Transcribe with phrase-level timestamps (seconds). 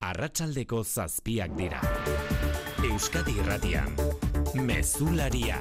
[0.00, 1.80] Arratsaldeko zazpiak dira.
[2.88, 3.90] Euskadi Irratian.
[4.56, 5.58] Mezularia.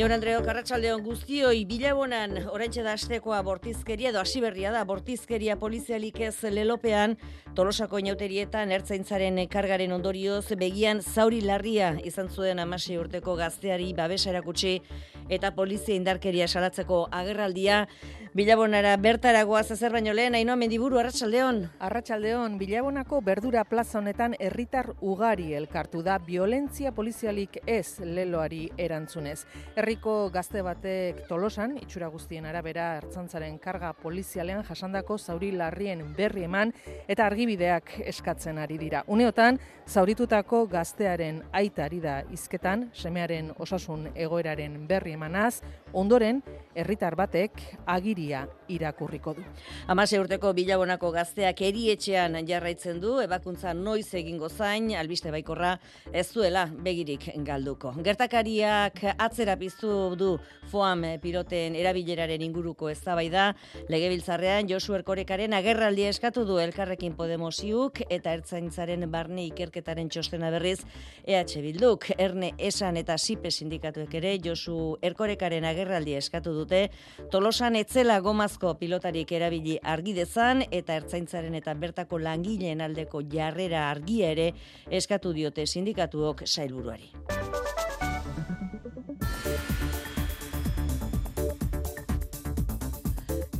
[0.00, 6.34] Jaun Andreo Karratsaldeon guztioi bilabonan oraintxe da astekoa bortizkeria edo hasiberria da bortizkeria polizialik ez
[6.50, 7.14] lelopean
[7.54, 14.80] Tolosako inauterietan ertzaintzaren kargaren ondorioz begian zauri larria izan zuen amasi urteko gazteari babesa erakutsi
[15.28, 17.84] eta polizia indarkeria salatzeko agerraldia
[18.30, 21.64] Bilabonara bertaragoa zezer baino lehen, hainoa mendiburu, arratsaldeon.
[21.82, 29.40] Arratsaldeon, Bilabonako berdura plaza honetan herritar ugari elkartu da violentzia polizialik ez leloari erantzunez.
[29.74, 36.70] Herriko gazte batek tolosan, itxura guztien arabera ertzantzaren karga polizialean jasandako zauri larrien berri eman
[37.10, 39.02] eta argibideak eskatzen ari dira.
[39.10, 39.58] Uneotan,
[39.90, 46.42] zauritutako gaztearen aita ari da izketan, semearen osasun egoeraren berri emanaz, ondoren,
[46.74, 48.30] herritar batek agiri
[48.70, 49.44] irakurriko du.
[49.90, 55.76] Amase urteko bilabonako gazteak erietxean jarraitzen du, ebakuntza noiz egingo zain, albiste baikorra
[56.12, 57.92] ez duela begirik galduko.
[58.06, 60.36] Gertakariak atzera piztu du
[60.70, 63.50] foam piloten erabileraren inguruko eztabaida
[63.90, 70.78] legebiltzarrean Josu Erkorekaren agerraldi eskatu du elkarrekin Podemosiuk eta ertzaintzaren barne ikerketaren txostena berriz
[71.26, 76.90] EH Bilduk, erne esan eta sipe sindikatuek ere Josu Erkorekaren agerraldi eskatu dute,
[77.30, 84.30] tolosan etzela gomazko pilotarik erabili argi dezan eta ertzaintzaren eta bertako langileen aldeko jarrera argia
[84.30, 84.52] ere
[84.90, 87.10] eskatu diote sindikatuok sailburuari.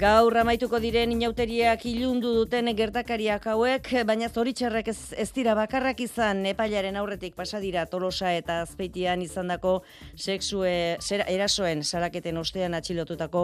[0.01, 6.41] Gaur amaituko diren inauteriak ilundu duten gertakariak hauek, baina zoritxarrek ez, ez dira bakarrak izan
[6.49, 9.75] epailaren aurretik pasadira tolosa eta azpeitian izandako
[10.17, 10.73] sexue
[11.35, 13.43] erasoen saraketen ostean atxilotutako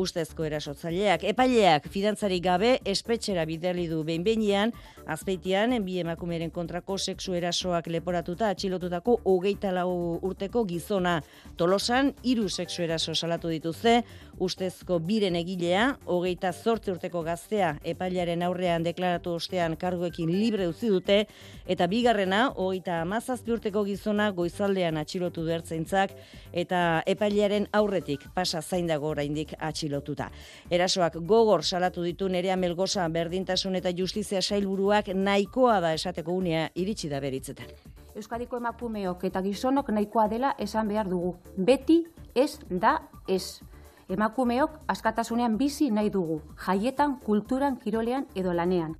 [0.00, 1.26] ustezko erasotzaileak.
[1.28, 4.72] Epaileak fidantzari gabe espetxera bideli du behin
[5.04, 9.92] azpeitian bi emakumeren kontrako sexu erasoak leporatuta atxilotutako hogeita lau
[10.22, 11.20] urteko gizona
[11.58, 14.04] tolosan hiru sexu eraso salatu dituzte
[14.38, 21.18] ustezko biren egilea hogeita zortzi urteko gaztea epailaren aurrean deklaratu ostean karguekin libre utzi dute,
[21.66, 26.14] eta bigarrena, hogeita amazazpi urteko gizona goizaldean atxilotu duertzeintzak,
[26.52, 30.30] eta epailaren aurretik pasa zain dago oraindik atxilotuta.
[30.70, 37.08] Erasoak gogor salatu ditu nerea melgoza berdintasun eta justizia sailburuak nahikoa da esateko unea iritsi
[37.08, 37.66] da beritzetan.
[38.18, 41.36] Euskadiko emakumeok eta gizonok nahikoa dela esan behar dugu.
[41.56, 42.02] Beti
[42.34, 42.98] ez da
[43.28, 43.60] ez
[44.08, 48.96] emakumeok askatasunean bizi nahi dugu, jaietan, kulturan, kirolean edo lanean.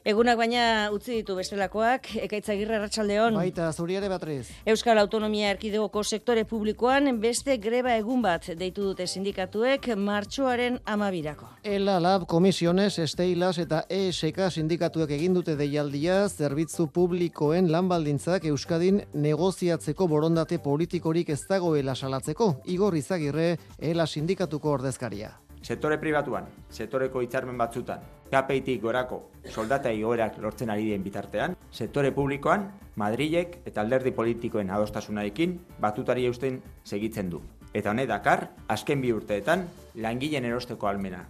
[0.00, 3.34] Egunak baina utzi ditu bestelakoak, ekaitza girra ratxaldeon.
[3.36, 4.46] Baita, zuriare batriz.
[4.64, 11.50] Euskal Autonomia Erkidegoko sektore publikoan beste greba egun bat deitu dute sindikatuek martxoaren amabirako.
[11.62, 20.08] Ela Lab Komisiones, Esteilas eta ESK sindikatuek egin dute deialdia zerbitzu publikoen lanbaldintzak Euskadin negoziatzeko
[20.08, 22.54] borondate politikorik ez dagoela salatzeko.
[22.64, 25.34] Igor Izagirre, Ela sindikatuko ordezkaria.
[25.60, 28.00] Sektore pribatuan, sektoreko hitzarmen batzutan,
[28.30, 32.68] KPItik gorako soldata igoerak lortzen ari dien bitartean, sektore publikoan,
[33.00, 37.40] Madrilek eta alderdi politikoen adostasunarekin batutari eusten segitzen du.
[37.74, 39.64] Eta honek dakar, azken bi urteetan,
[39.94, 41.24] langileen erosteko almena.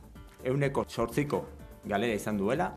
[0.44, 1.44] Euneko sortziko
[1.88, 2.72] galera izan duela,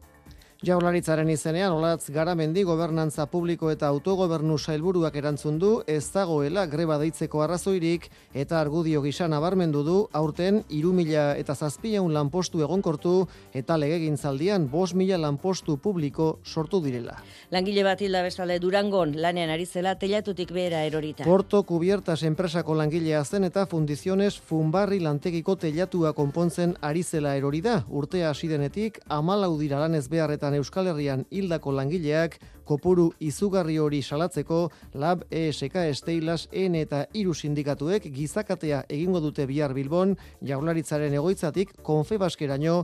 [0.64, 7.42] Jaurlaritzaren izenean olatz garamendi gobernantza publiko eta autogobernu sailburuak erantzun du ez dagoela greba deitzeko
[7.44, 13.12] arrazoirik eta argudio gisa nabarmendu du aurten iru mila eta zazpileun lanpostu egonkortu
[13.52, 17.18] eta legegintzaldian bos mila lanpostu publiko sortu direla.
[17.52, 21.28] Langile bat hilda bestale Durangon lanean ari zela telatutik behera erorita.
[21.28, 27.82] Porto Kubiertas enpresako langilea zen eta fundiziones funbarri lantegiko telatua konpontzen ari zela erorida.
[27.90, 34.60] Urtea asidenetik amalau dira lanez beharretan Euskal Herrian hildako langileak kopuru izugarri hori salatzeko
[34.94, 42.84] Lab ESK Esteilas N eta hiru sindikatuek gizakatea egingo dute bihar Bilbon Jaurlaritzaren egoitzatik Konfebaskeraino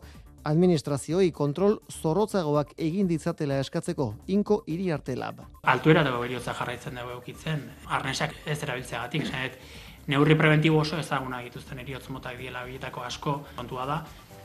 [0.50, 5.44] administrazioi kontrol zorrotzagoak egin ditzatela eskatzeko inko hiri arte lab.
[5.64, 9.60] Altuera dago beriotza jarraitzen dago eukitzen, arnesak ez erabiltzeagatik, zenet,
[10.08, 14.02] neurri preventibo oso ezaguna egituzten eriotz motak diela bietako asko kontua da,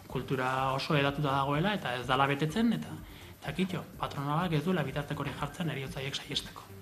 [0.08, 2.92] kultura oso edatuta dagoela eta ez dala betetzen eta
[3.44, 6.73] Zakitxo, patronalak ez duela bitartekorik jartzen eriotzaiek saiesteko.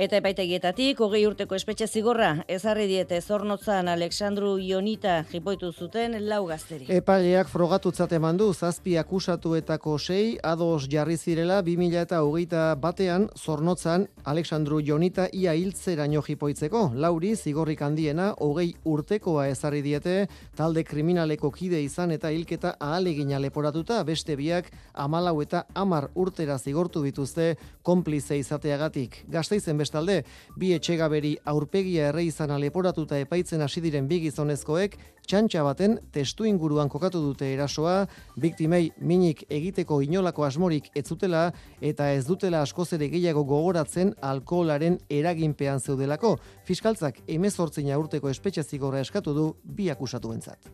[0.00, 6.86] Eta epaitegietatik, hogei urteko espetxe zigorra, ezarri diete zornotzan Alexandru Ionita jipoitu zuten lau gazteri.
[6.88, 14.06] Epaileak frogatutzat eman du zazpi akusatuetako sei, ados jarri zirela 2000 eta hogeita batean zornotzan
[14.24, 16.86] Alexandru Ionita ia hiltzeraino jipoitzeko.
[16.96, 20.16] Lauri, zigorrik handiena, hogei urtekoa ezarri diete,
[20.56, 27.04] talde kriminaleko kide izan eta hilketa ahalegina leporatuta, beste biak amalau eta amar urtera zigortu
[27.04, 27.52] dituzte
[27.82, 29.26] konplize izateagatik.
[29.28, 30.22] Gasteizen bestalde,
[30.56, 34.96] bi etxegaberi aurpegia erre izan aleporatuta epaitzen hasi diren bi gizonezkoek,
[35.26, 38.06] txantxa baten testu inguruan kokatu dute erasoa,
[38.42, 41.44] biktimei minik egiteko inolako asmorik ez zutela
[41.80, 46.36] eta ez dutela askoz ere gehiago gogoratzen alkoholaren eraginpean zeudelako.
[46.68, 50.72] Fiskaltzak emezortzina urteko espetxe zigorra eskatu du bi akusatuentzat.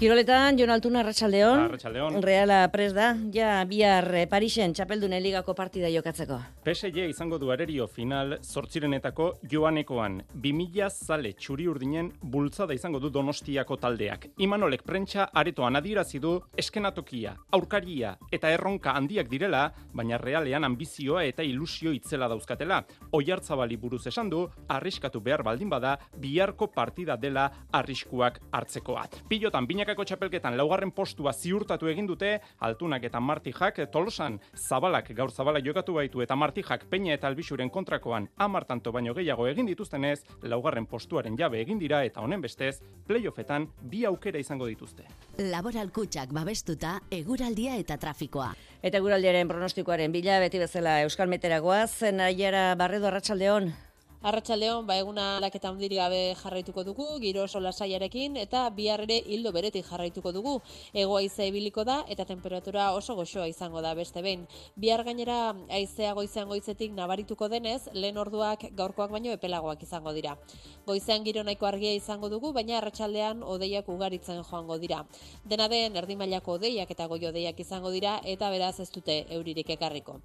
[0.00, 1.58] Kiroletan, Jon Altuna, Arratxaldeon.
[1.66, 2.14] Arratxaldeon.
[2.24, 6.38] Reala pres da, ja bihar eh, Parisen txapeldune ligako partida jokatzeko.
[6.64, 10.22] PSG izango du arerio final zortzirenetako joanekoan.
[10.32, 14.24] 2000 zale txuri urdinen bultzada izango du donostiako taldeak.
[14.40, 21.44] Imanolek prentsa aretoan adierazi du eskenatokia, aurkaria eta erronka handiak direla, baina realean ambizioa eta
[21.44, 22.80] ilusio itzela dauzkatela.
[23.20, 29.04] Oiartzabali buruz esan du, arriskatu behar baldin bada, biharko partida dela arriskuak hartzekoa.
[29.28, 32.28] Pilotan binak Binakako txapelketan laugarren postua ziurtatu egin dute,
[32.62, 38.28] altunak eta martijak tolosan zabalak gaur zabala jokatu baitu eta martijak peina eta albisuren kontrakoan
[38.38, 42.76] amartanto baino gehiago egin dituztenez, laugarren postuaren jabe egin dira eta honen bestez,
[43.08, 45.10] playoffetan bi aukera izango dituzte.
[45.50, 48.52] Laboral kutsak babestuta, eguraldia eta trafikoa.
[48.82, 53.72] Eta eguraldiaren pronostikoaren bila beti bezala Euskal Meteragoaz, nahiara barredo arratsaldeon.
[54.20, 59.48] Arratxaldeon, ba eguna laketa handiri gabe jarraituko dugu, giro sola saiarekin, eta bihar ere hildo
[59.56, 60.52] beretik jarraituko dugu.
[60.92, 64.44] Ego aizea ibiliko da, eta temperatura oso goxoa izango da beste behin.
[64.76, 70.36] Bihar gainera aizea goizean goizetik nabarituko denez, lehen orduak gaurkoak baino epelagoak izango dira.
[70.84, 75.06] Goizean giro nahiko argia izango dugu, baina arratsaldean odeiak ugaritzen joango dira.
[75.48, 80.20] Dena den, erdimailako odeiak eta goi odeiak izango dira, eta beraz ez dute euririk ekarriko.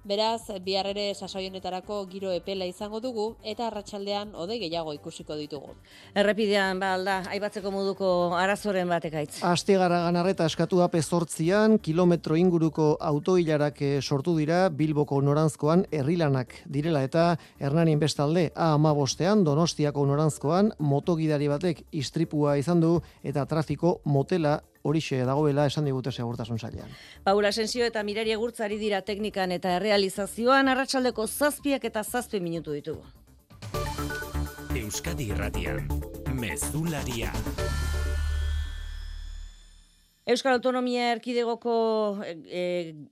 [0.00, 5.74] Beraz, bihar ere sasoionetarako giro epela izango dugu eta arratsaldean ode gehiago ikusiko ditugu.
[6.16, 9.42] Errepidean ba alda, aibatzeko moduko arazoren batek aitz.
[9.44, 17.04] Astigarra ganarreta eskatu ape sortzian, kilometro inguruko autoilarak eh, sortu dira Bilboko norantzkoan herrilanak direla
[17.04, 24.62] eta Hernanien bestalde A amabostean Donostiako norantzkoan motogidari batek istripua izan du eta trafiko motela
[24.82, 26.88] horixe dagoela esan digute segurtasun sailean.
[27.24, 33.04] Paula Sensio eta Mirari Egurtzari dira teknikan eta realizazioan arratsaldeko zazpiak eta zazpi minutu ditugu.
[34.80, 35.86] Euskadi Irratian,
[36.34, 37.32] Mezularia.
[40.30, 41.72] Euskal Autonomia Erkidegoko
[42.46, 42.60] e,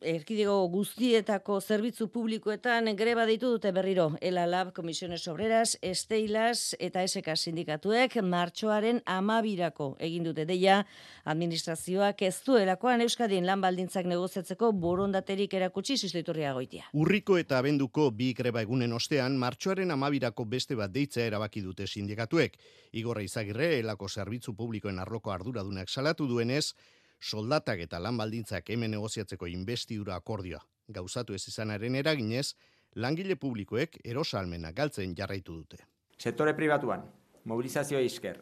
[0.06, 4.12] Erkidego guztietako zerbitzu publikoetan greba ditu dute berriro.
[4.22, 10.84] Ela Lab, Komisiones Obreras, Esteilas eta SK sindikatuek martxoaren amabirako egin dute deia
[11.24, 16.86] administrazioak ez duelakoan Euskadien lan baldintzak negoziatzeko borondaterik erakutsi sustituria goitia.
[16.94, 22.54] Urriko eta abenduko bi greba egunen ostean martxoaren amabirako beste bat deitzea erabaki dute sindikatuek.
[23.02, 26.76] Igorra izagirre, elako zerbitzu publikoen arloko arduradunak salatu duenez,
[27.20, 32.54] soldatak eta lan baldintzak hemen negoziatzeko investidura akordioa gauzatu ez izanaren eraginez,
[32.96, 35.78] langile publikoek erosalmena galtzen jarraitu dute.
[36.18, 37.04] Sektore pribatuan,
[37.44, 38.40] mobilizazioa isker,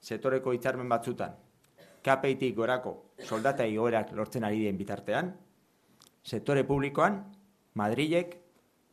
[0.00, 1.34] sektoreko hitzarmen batzutan,
[2.04, 2.94] kapeitik gorako
[3.24, 5.32] soldata igoerak lortzen ari dien bitartean,
[6.22, 7.24] sektore publikoan,
[7.76, 8.38] Madrilek,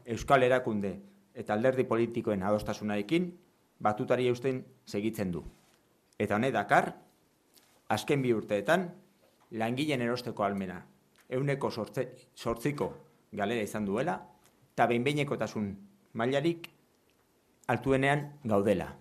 [0.06, 0.98] Euskal Erakunde
[1.34, 3.30] eta alderdi politikoen adostasunarekin
[3.84, 5.44] batutari eusten segitzen du.
[6.20, 6.92] Eta honek dakar,
[7.90, 8.90] azken bi urteetan,
[9.54, 10.82] langileen erosteko almena
[11.34, 12.90] euneko sortziko
[13.34, 14.18] galera izan duela,
[14.74, 15.70] eta behinbeinekotasun
[16.14, 16.68] mailarik
[17.68, 18.92] altuenean gaudela.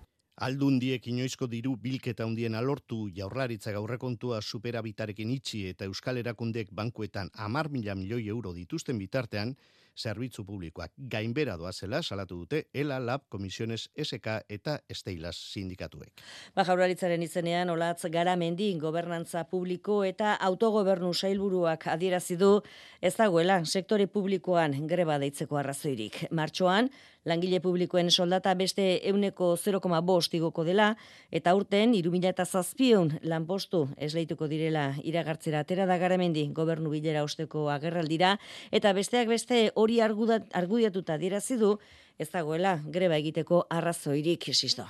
[0.42, 7.68] Aldundiek inoizko diru bilketa hundien alortu jaurlaritza gaurrekontua superabitarekin itxi eta Euskal Erakundek bankuetan amar
[7.70, 9.54] mila milioi euro dituzten bitartean,
[9.96, 16.12] zerbitzu publikoak gainbera zela salatu dute ELA Lab Komisiones SK eta Esteilas sindikatuek.
[16.54, 22.60] Ba jaurlaritzaren izenean olatz garamendi gobernantza publiko eta autogobernu sailburuak adierazi du
[23.00, 26.26] ez dagoela sektore publikoan greba deitzeko arrazoirik.
[26.30, 26.90] Martxoan
[27.24, 30.92] langile publikoen soldata beste euneko 0,5 igoko dela,
[31.30, 37.68] eta urten, irumila eta zazpion lanpostu esleituko direla iragartzera atera da garamendi gobernu bilera osteko
[37.70, 38.36] agerraldira,
[38.72, 41.76] eta besteak beste hori argudiatuta dirazi du,
[42.18, 44.86] ez dagoela greba egiteko arrazoirik existo.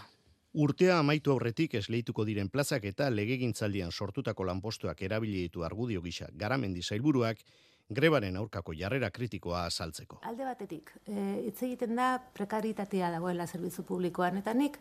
[0.52, 6.82] Urtea amaitu aurretik esleituko diren plazak eta legegintzaldian sortutako lanpostuak erabili ditu argudio gisa garamendi
[6.82, 7.38] zailburuak,
[7.88, 10.20] grebaren aurkako jarrera kritikoa azaltzeko.
[10.28, 11.14] Alde batetik, e,
[11.46, 14.78] hitz egiten da prekaritatea dagoela zerbitzu publikoan, eta nik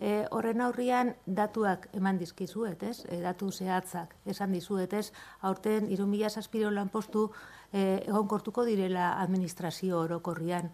[0.00, 3.04] e, horren aurrian datuak eman dizkizuet, ez?
[3.08, 5.12] E, datu zehatzak esan dizuet, ez?
[5.46, 7.28] Aurten, irumila saspiro lanpostu
[7.72, 10.72] e, egonkortuko direla administrazio orokorrian.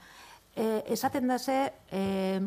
[0.56, 1.58] E, esaten da ze,
[1.92, 2.40] e,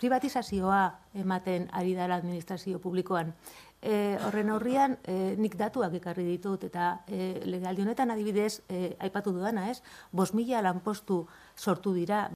[0.00, 0.84] privatizazioa
[1.20, 3.34] ematen ari dela administrazio publikoan.
[3.82, 9.34] E, horren aurrian, e, nik datuak ekarri ditut, eta e, legaldi honetan adibidez, e, aipatu
[9.34, 9.82] dudana, ez?
[10.10, 12.30] Bos mila lanpostu sortu dira.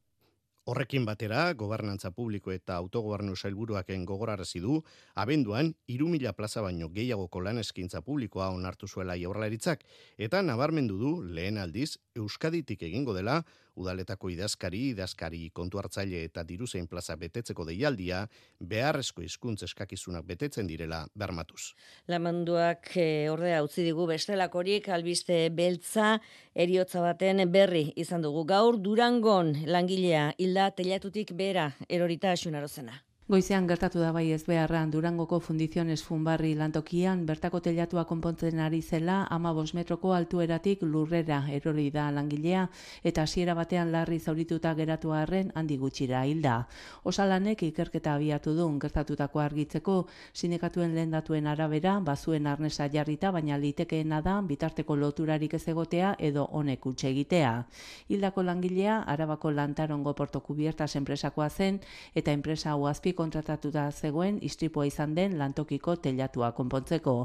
[0.69, 4.75] Horrekin batera, gobernantza publiko eta autogobernu sailburuaken gogorarazi du,
[5.17, 9.87] abenduan, irumila plaza baino gehiagoko lan eskintza publikoa onartu zuela jaurlaritzak,
[10.27, 13.39] eta nabarmendu du, lehen aldiz, Euskaditik egingo dela,
[13.79, 18.25] udaletako idazkari, idazkari kontu hartzaile eta diruzein plaza betetzeko deialdia,
[18.61, 21.73] beharrezko hizkuntz eskakizunak betetzen direla bermatuz.
[22.11, 26.17] Lamanduak e, ordea utzi digu bestelakorik albiste beltza
[26.55, 33.08] eriotza baten berri izan dugu gaur Durangon langilea hilda telatutik bera erorita xunarozena.
[33.29, 39.27] Goizean gertatu da bai ez beharran Durangoko Fundiziones Funbarri lantokian bertako telatua konpontzen ari zela
[39.29, 42.71] ama metroko altueratik lurrera erori da langilea
[43.05, 46.69] eta hasiera batean larri zaurituta geratu arren handi gutxira hilda.
[47.05, 54.23] Osalanek ikerketa abiatu duen gertatutako argitzeko sindikatuen lehen datuen arabera bazuen arnesa jarrita baina litekeena
[54.23, 57.67] da bitarteko loturarik ez egotea edo honek utxe egitea.
[58.09, 61.81] Hildako langilea arabako lantarongo portokubiertas enpresakoa zen
[62.15, 62.87] eta enpresa hau
[63.19, 67.17] kontratatuta zegoen istripua izan den lantokiko telatua konpontzeko.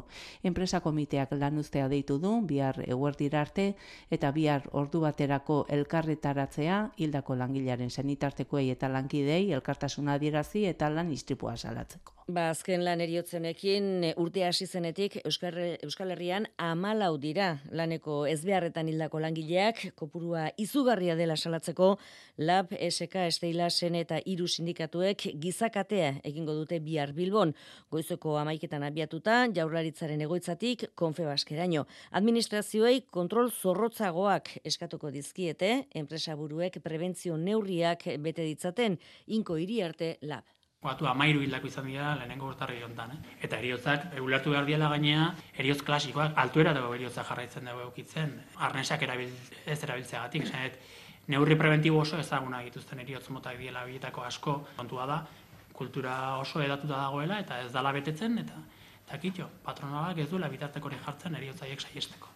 [0.49, 3.67] Enpresa komiteak lanuztea deitu du, bihar eguerdira arte,
[4.11, 11.55] eta bihar ordu baterako elkarretaratzea, hildako langilaren senitartekoei eta lankidei elkartasuna adierazi eta lan istripua
[11.57, 12.13] salatzeko.
[12.31, 19.81] Ba, azken lan eriotzenekin urte hasi zenetik Euskal Herrian amalau dira laneko ezbeharretan hildako langileak,
[19.99, 21.97] kopurua izugarria dela salatzeko,
[22.37, 25.25] lab, SK, Esteila, Sen eta Iru sindikatuek
[25.83, 27.53] gizakatea egingo dute bihar bilbon.
[27.91, 31.85] Goizoko amaiketan abiatuta, jaurlaritzaren egoitzatik, konfe baskeraino.
[32.11, 38.97] Administrazioei kontrol zorrotzagoak eskatuko dizkiete, enpresa buruek prebentzio neurriak bete ditzaten,
[39.27, 40.43] inko hiri arte lab.
[40.83, 43.37] Batu amairu hildako izan dira lehenengo urtarri hontan, eh?
[43.47, 49.05] Eta eriotzak, eulertu behar diela gainea, eriotz klasikoak, altuera dago eriotza jarraitzen dago eukitzen, arnesak
[49.07, 49.31] erabil,
[49.65, 50.75] ez erabiltzeagatik, zenet,
[51.27, 55.21] neurri preventibo oso ezaguna egituzten eriotz motak diela bietako asko kontua da,
[55.73, 58.61] kultura oso edatuta dagoela, eta ez dala betetzen, eta,
[59.05, 62.33] eta kitxo, patronalak ez duela bitarteko jartzen eriotzaiek saiesteko.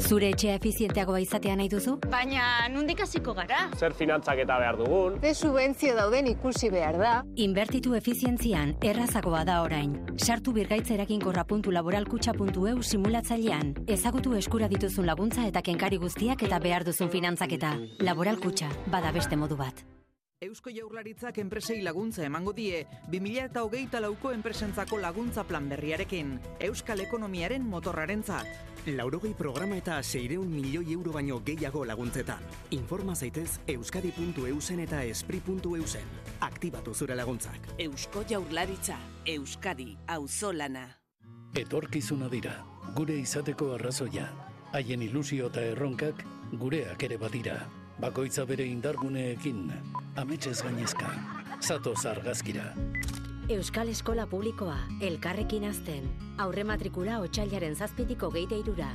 [0.00, 1.92] Zure etxea efizienteagoa izatea nahi duzu?
[2.10, 3.68] Baina, nundik hasiko gara?
[3.78, 5.20] Zer finantzak eta behar dugun?
[5.22, 7.24] Ze subentzio dauden ikusi behar da?
[7.36, 10.00] Inbertitu efizientzian, errazagoa da orain.
[10.18, 13.74] Sartu birgaitzerakinkorra.laboralkutxa.eu simulatzailean.
[13.86, 17.78] Ezagutu eskura dituzun laguntza eta kenkari guztiak eta behar duzun finantzaketa.
[18.00, 19.93] Laboralkutxa, bada beste modu bat.
[20.44, 26.34] Eusko Jaurlaritzak enpresei laguntza emango die 2024 lauko enpresentzako laguntza plan berriarekin.
[26.60, 28.50] Euskal ekonomiaren motorrarentzat.
[28.92, 32.42] Laurogei programa eta seireun milioi euro baino gehiago laguntzetan.
[32.76, 36.10] Informa zaitez euskadi.eusen eta espri.eusen.
[36.40, 37.70] Aktibatu zure laguntzak.
[37.78, 40.90] Eusko Jaurlaritza, Euskadi, auzolana.
[41.56, 42.58] Etorkizuna dira,
[42.94, 44.28] gure izateko arrazoia.
[44.74, 47.83] Haien ilusio eta erronkak gureak ere badira.
[48.00, 49.68] Bakoitza bere indarguneekin,
[50.18, 51.10] ametxez gainezka.
[51.62, 52.72] Zato zargazkira.
[53.48, 56.08] Euskal Eskola Publikoa, elkarrekin azten.
[56.42, 58.90] Aurre matrikula otxailaren zazpitiko geite irura.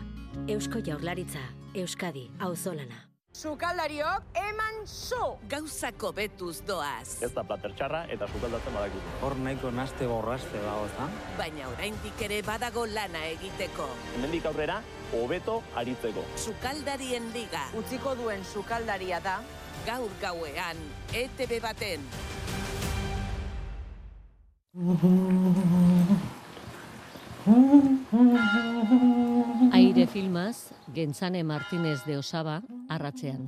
[0.47, 3.05] Eusko Jaurlaritza, Euskadi, auzolana.
[3.39, 5.37] Sukaldariok eman so!
[5.47, 7.21] Gauzako betuz doaz.
[7.23, 9.11] Ez da plater txarra eta sukaldatzen badakut.
[9.23, 13.87] Hor nahiko naste borraste dago, ez Baina oraindik ere badago lana egiteko.
[14.17, 14.81] Hemendik aurrera,
[15.13, 16.23] hobeto aritzeko.
[16.37, 17.65] Sukaldarien liga.
[17.77, 19.39] Utziko duen sukaldaria da.
[19.85, 20.77] Gaur gauean,
[21.15, 22.03] ETV baten.
[29.73, 33.47] Aire filmaz, Gentzane Martínez de Osaba, arratzean.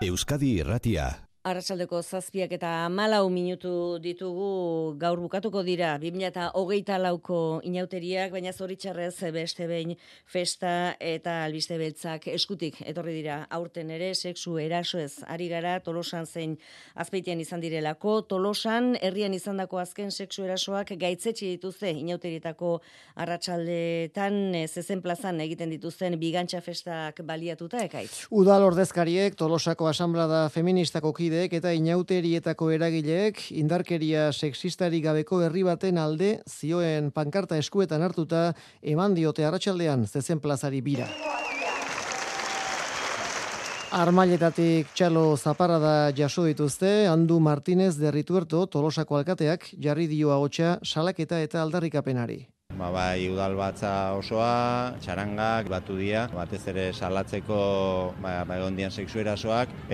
[0.00, 8.50] Euskadi Irratia Arrasaldeko zazpiak eta malau minutu ditugu gaur bukatuko dira 2008 lauko inauteriak, baina
[8.52, 9.94] zoritxarrez beste behin
[10.26, 16.56] festa eta albiste beltzak eskutik etorri dira aurten ere sexu erasoez ari gara tolosan zein
[16.96, 18.22] azpeitean izan direlako.
[18.22, 22.80] Tolosan herrian izandako azken sexu erasoak gaitzetsi dituzte inauterietako
[23.14, 28.26] arratsaldetan zezen plazan egiten dituzten bigantxa festak baliatuta ekaitz.
[28.34, 36.40] Udal ordezkariek tolosako asamblada feministako adiskideek eta inauterietako eragileek indarkeria sexistari gabeko herri baten alde
[36.48, 41.08] zioen pankarta eskuetan hartuta eman diote arratsaldean zezen plazari bira.
[43.90, 51.40] Armailetatik txalo zaparada jaso dituzte, Andu Martinez de Rituerto tolosako alkateak jarri dio hotxa salaketa
[51.40, 52.46] eta aldarrikapenari.
[52.76, 57.60] Ba, bai, udal batza osoa, txarangak, batu dia, batez ere salatzeko
[58.22, 59.24] ba, ba, egon seksu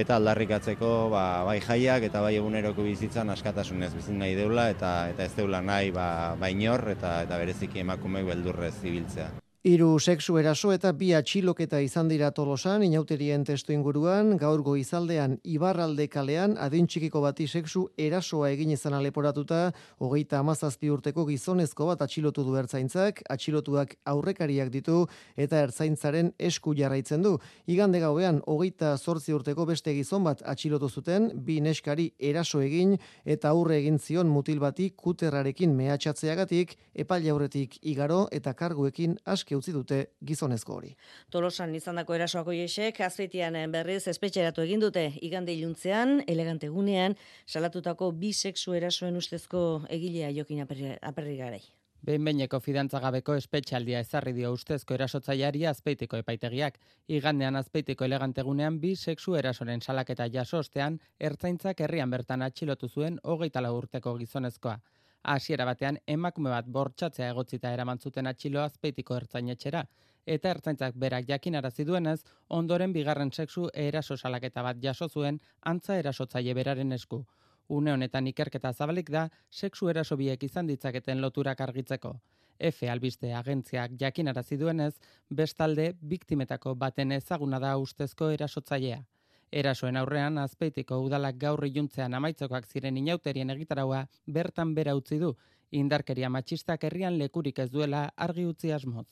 [0.02, 5.24] eta aldarrikatzeko ba, bai jaiak eta bai eguneroko bizitzan askatasunez bizin nahi deula, eta eta
[5.24, 9.30] ez deula nahi ba, bainor eta, eta bereziki emakumeek beldurrez zibiltzea.
[9.64, 16.04] Hiru sexu eraso eta bi atxiloketa izan dira tolosan, inauterien testu inguruan, gaur goizaldean Ibarralde
[16.12, 19.60] kalean, adin txikiko bati sexu erasoa egin izan aleporatuta,
[20.04, 24.98] hogeita amazazpi urteko gizonezko bat atxilotu du ertzaintzak, atxilotuak aurrekariak ditu
[25.46, 27.32] eta ertzaintzaren esku jarraitzen du.
[27.64, 33.56] Igande gauean, hogeita zortzi urteko beste gizon bat atxilotu zuten, bi neskari eraso egin eta
[33.56, 40.00] aurre egin zion mutil bati kuterrarekin mehatxatzeagatik, epaile aurretik igaro eta karguekin aske utzi dute
[40.24, 40.94] gizonezko hori.
[41.30, 48.32] Tolosan izandako erasoako iesek, azpeitian berriz espetxeratu egin dute igande iluntzean, elegante gunean, salatutako bi
[48.32, 51.64] sexu erasoen ustezko egilea jokin aperri garei.
[52.04, 56.76] Behin-beineko fidantzagabeko espetxaldia ezarri dio ustezko erasotzaileari azpeitiko epaitegiak.
[57.08, 60.98] Igandean azpeitiko elegantegunean bi sexu erasoren salaketa jasostean,
[61.30, 64.76] ertzaintzak herrian bertan atxilotu zuen hogeita urteko gizonezkoa
[65.24, 69.84] hasiera batean emakume bat bortxatzea egotzita eraman zuten atxilo azpeitiko ertzainetxera
[70.26, 72.18] eta ertzaintzak berak jakinarazi duenez
[72.58, 77.24] ondoren bigarren sexu eraso salaketa bat jaso zuen antza erasotzaile beraren esku.
[77.68, 82.14] Une honetan ikerketa zabalik da sexu eraso biek izan ditzaketen loturak argitzeko.
[82.58, 84.94] F albiste agentziak jakinarazi duenez,
[85.30, 89.02] bestalde biktimetako baten ezaguna da ustezko erasotzailea.
[89.50, 95.34] Erasoen aurrean, azpeitiko udalak gaur iluntzean amaitzokoak ziren inauterien egitaraua bertan bera utzi du,
[95.70, 99.06] indarkeria matxistak herrian lekurik ez duela argi utzi asmoz.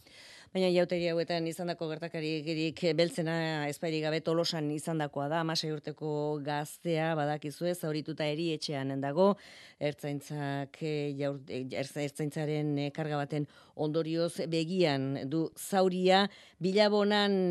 [0.53, 3.35] Baina jauteri hauetan izandako gertakari egirik beltzena
[3.71, 6.11] espairi gabe tolosan izandakoa da, amasei urteko
[6.45, 9.31] gaztea badakizu ez, zaurituta eri etxean dago,
[9.81, 13.47] ertzaintzak, eh, eh, ertzaintzaren eh, karga baten
[13.87, 16.27] ondorioz begian du zauria,
[16.61, 17.49] bilabonan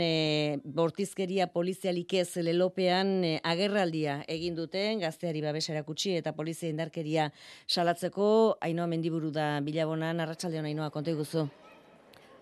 [0.62, 7.32] bortizkeria polizialik ez lelopean agerraldia egin duten, gazteari babesera kutsi eta polizia indarkeria
[7.66, 8.30] salatzeko,
[8.62, 11.50] ainoa mendiburu da bilabonan, arratsaldean ainoa konta iguzu.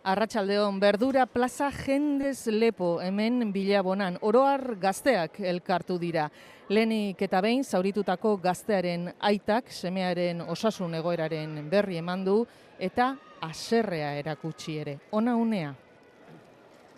[0.04, 4.16] Arratxaldeon, Berdura Plaza Jendez Lepo hemen bilabonan.
[4.24, 6.30] Oroar gazteak elkartu dira.
[6.70, 12.46] Lenik eta behin zauritutako gaztearen aitak, semearen osasun egoeraren berri emandu
[12.80, 13.12] eta
[13.44, 14.96] aserrea erakutsi ere.
[15.12, 15.76] Ona unea?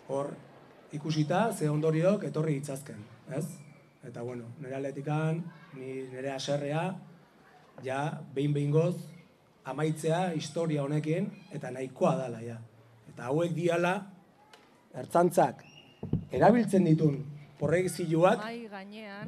[0.08, 0.30] Hor,
[0.92, 3.02] ikusita, ze ondoriok etorri itzazken,
[3.34, 3.46] ez?
[4.06, 5.42] Eta bueno, nire aletikan,
[5.74, 6.92] nire aserrea,
[7.82, 8.02] ja,
[8.34, 8.94] behin behin goz,
[9.64, 12.60] amaitzea historia honekin, eta nahikoa dala, ja
[13.12, 13.92] eta hauek diala
[14.96, 15.62] ertzantzak
[16.32, 17.18] erabiltzen ditun
[17.60, 18.44] porregizioak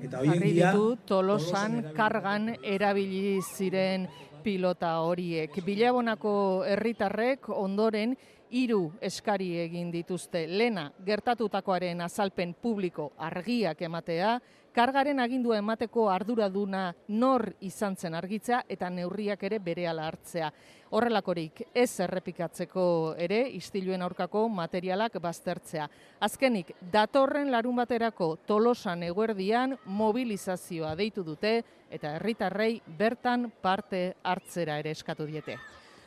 [0.03, 0.73] eta hoien dia
[1.07, 4.09] tolosan kargan erabili ziren
[4.45, 5.55] pilota horiek.
[5.65, 6.35] Bilabonako
[6.69, 8.13] herritarrek ondoren
[8.55, 10.45] hiru eskari egin dituzte.
[10.47, 14.37] Lena gertatutakoaren azalpen publiko argiak ematea,
[14.75, 20.51] kargaren agindua emateko arduraduna nor izan zen argitza eta neurriak ere berehala hartzea.
[20.95, 22.87] Horrelakorik ez errepikatzeko
[23.19, 25.87] ere istiluen aurkako materialak baztertzea.
[26.27, 31.57] Azkenik, datorren larun baterako tolosan eguerdian mobilizazioa deitu dute
[31.91, 35.59] eta herritarrei bertan parte hartzera ere eskatu diete.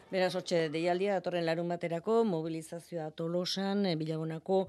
[0.08, 4.62] Beraz, hotxe, deialdia, datorren larun baterako, mobilizazioa tolosan, e, bilabonako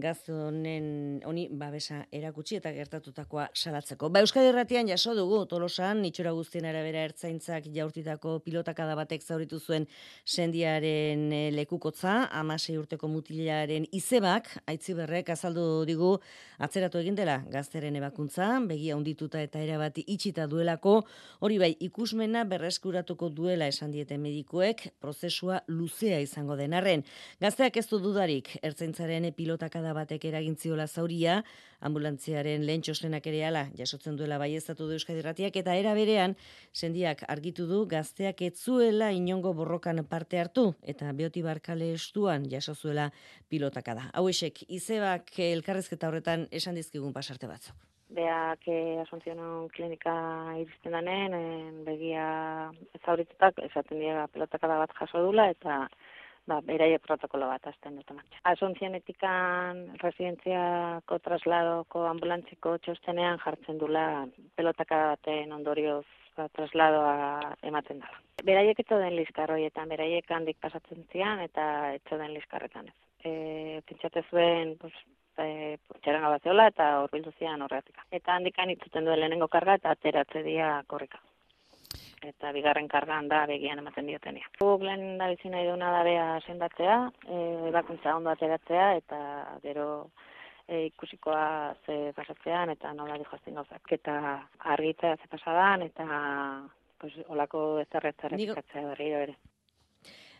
[0.00, 0.86] gaztonen
[1.28, 4.08] honi babesa erakutsi eta gertatutakoa salatzeko.
[4.08, 9.84] Ba, Euskadi Erratian jaso dugu, tolosan, itxura guztien arabera ertzaintzak jaurtitako pilotakada batek zauritu zuen
[10.24, 16.14] sendiaren e, lekukotza, amasei urteko mutilaren izebak, aitzi berrek azaldu digu,
[16.56, 21.02] atzeratu egin dela gazteren ebakuntza, begia undituta eta erabati itxita duelako,
[21.44, 27.04] hori bai, ikusmena berreskuratuko duela esan diete medikuek, prozesua luzea izango denarren.
[27.40, 31.40] Gazteak ez du dudarik, ertzaintzaren pilotakada batek eragintziola zauria,
[31.80, 36.36] ambulantziaren lehen txostenak ere ala, jasotzen duela bai du Euskadi Ratiak, eta era berean,
[36.72, 43.10] sendiak argitu du, gazteak etzuela inongo borrokan parte hartu, eta beoti barkale estuan jasozuela
[43.48, 44.10] pilotakada.
[44.12, 50.14] Hau esek, izebak elkarrezketa horretan esan dizkigun pasarte batzuk beak eh, Asunción klinika
[50.60, 52.26] iristen danen, begia
[53.04, 55.86] zauritutak, esaten dira pelotakada bat jaso dula, eta
[56.46, 58.42] ba, beraie protokolo bat azten dute martxa.
[58.52, 64.06] Asuncionetikan residentziako trasladoko ambulantziko txostenean jartzen dula
[64.58, 66.04] pelotaka baten ondorioz
[66.38, 68.22] ba, trasladoa ematen dela.
[68.46, 72.96] Beraiek etzo den liskarroietan, beraiek handik pasatzen zian eta etzo den liskarretan ez.
[73.26, 73.30] E,
[73.88, 74.94] pentsate zuen, pues,
[75.38, 77.96] e, txeranga bat zeola eta horbildu zian horretik.
[78.10, 81.20] Eta handikan itzuten duen lehenengo karga eta ateratze dia korrika
[82.26, 84.48] eta bigarren kargan da begian ematen diotenia.
[84.58, 86.96] Guk lehen da bizi nahi duna da bea sendatzea,
[87.28, 89.18] e, bakuntza ondo ateratzea eta
[89.62, 89.86] gero
[90.66, 93.92] e, ikusikoa ze pasatzean eta nola dihoazten gauzak.
[93.98, 94.16] Eta
[94.74, 96.06] argitzea ze pasadan eta
[96.98, 98.56] pues, olako ezerretzaren Digo...
[98.74, 99.36] berriro ere.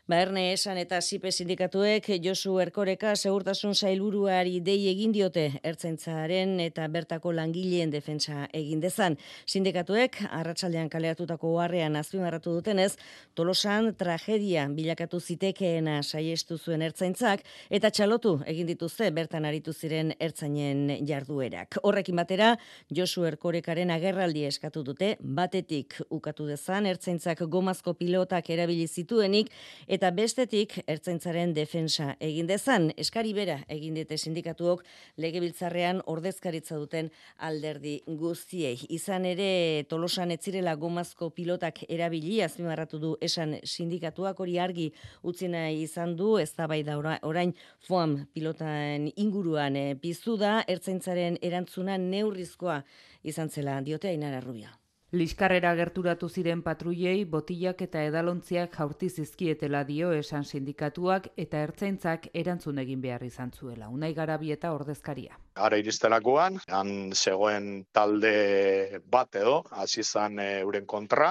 [0.07, 6.85] Ba, erne esan eta zipe sindikatuek Josu Erkoreka segurtasun zailburuari dei egin diote ertzaintzaren eta
[6.87, 9.17] bertako langileen defensa egin dezan.
[9.51, 12.93] Sindikatuek arratsaldean kaleatutako oharrean azpimarratu dutenez,
[13.35, 21.01] Tolosan tragedia bilakatu zitekeena saiestu zuen ertzaintzak eta txalotu egin dituzte bertan aritu ziren ertzainen
[21.03, 21.81] jarduerak.
[21.83, 22.53] Horrekin batera,
[22.95, 29.51] Josu Erkorekaren agerraldi eskatu dute batetik ukatu dezan ertzaintzak gomazko pilotak erabili zituenik
[29.97, 32.91] eta bestetik ertzaintzaren defensa egin dezan.
[33.01, 34.83] Eskari bera egin diete sindikatuok
[35.23, 37.09] legebiltzarrean ordezkaritza duten
[37.49, 38.75] alderdi guztiei.
[38.93, 39.49] Izan ere
[39.89, 44.91] Tolosan etzirela gomazko pilotak erabili azpimarratu du esan sindikatuak hori argi
[45.25, 47.55] utzi nahi izan du eztabaida orain
[47.89, 50.59] foam pilotan inguruan e, piztu da.
[50.69, 52.83] Ertzaintzaren erantzuna neurrizkoa
[53.25, 54.77] izan zela diote Ainara Rubia
[55.17, 62.83] Liskarrera gerturatu ziren patruiei botillak eta edalontziak jaurti zizkietela dio esan sindikatuak eta ertzaintzak erantzun
[62.83, 63.89] egin behar izan zuela.
[63.89, 65.39] Unai garabi eta ordezkaria.
[65.69, 71.31] Ara iristelakoan, han zegoen talde bat edo, hasi izan eh, euren kontra,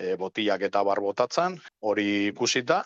[0.00, 2.80] e, botillak eta bar botatzen, hori ikusita,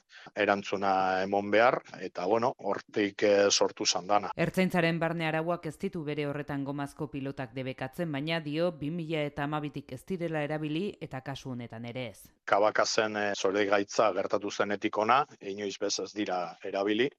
[0.45, 4.33] erantzuna emon behar, eta bueno, hortik e, sortu zandana.
[4.47, 9.95] Ertzaintzaren barne arauak ez ditu bere horretan gomazko pilotak debekatzen, baina dio 2000 eta amabitik
[9.97, 12.19] ez direla erabili eta kasu honetan ere ez.
[12.45, 17.11] Kabakazen e, gaitza gertatu zenetik ona, inoiz bez ez dira erabili,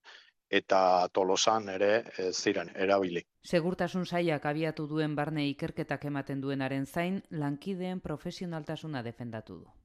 [0.50, 3.24] eta tolosan ere ez ziren erabili.
[3.44, 9.85] Segurtasun saiak abiatu duen barne ikerketak ematen duenaren zain, lankideen profesionaltasuna defendatu du.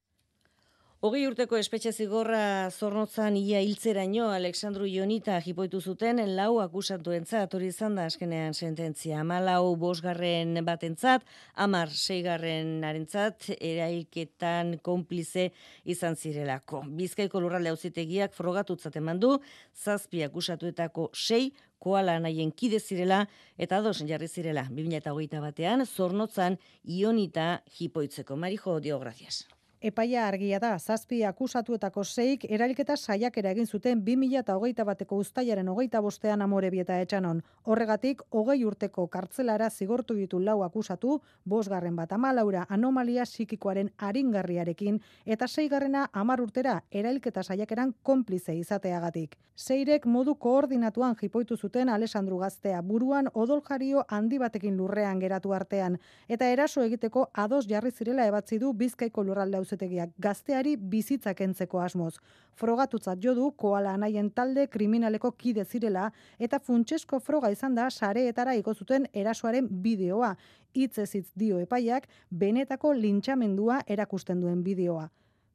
[1.00, 7.94] Hogei urteko espetxe zigorra zornotzan ia hiltzeraino Alexandru Jonita jipoitu zuten lau akusatuentzat hori izan
[7.96, 9.22] da askenean sententzia.
[9.22, 11.22] Amalau bosgarren batentzat,
[11.56, 15.46] amar seigarren arentzat, erailketan konplize
[15.88, 16.82] izan zirelako.
[16.98, 19.30] Bizkaiko lurralde auzitegiak frogatutzat eman du,
[19.72, 21.46] zazpi akusatuetako sei
[21.80, 23.22] koala nahien kide zirela
[23.56, 24.66] eta dos jarri zirela.
[24.68, 28.36] 2008 batean, zornotzan Ionita jipoitzeko.
[28.36, 29.40] Marijo, dio, gracias.
[29.80, 36.42] Epaia argia da, zazpi akusatuetako zeik erailketa saiakera egin zuten 2008 bateko ustaiaren hogeita bostean
[36.44, 37.40] amore bieta etxanon.
[37.64, 45.48] Horregatik, hogei urteko kartzelara zigortu ditu lau akusatu, bosgarren bat amalaura anomalia psikikoaren aringarriarekin, eta
[45.48, 49.38] zeigarrena amar urtera erailketa saiakeran konplize izateagatik.
[49.56, 55.96] Zeirek modu koordinatuan jipoitu zuten Alessandru Gaztea, buruan odoljario handi batekin lurrean geratu artean,
[56.28, 62.18] eta eraso egiteko ados jarri zirela ebatzi du bizkaiko lurralde auzetegiak gazteari bizitza kentzeko asmoz.
[62.54, 68.54] Frogatutzat jo du koala anaien talde kriminaleko kide zirela eta funtsesko froga izan da sareetara
[68.54, 70.34] igo zuten erasoaren bideoa.
[70.74, 75.08] Hitz ez hitz dio epaiak benetako lintxamendua erakusten duen bideoa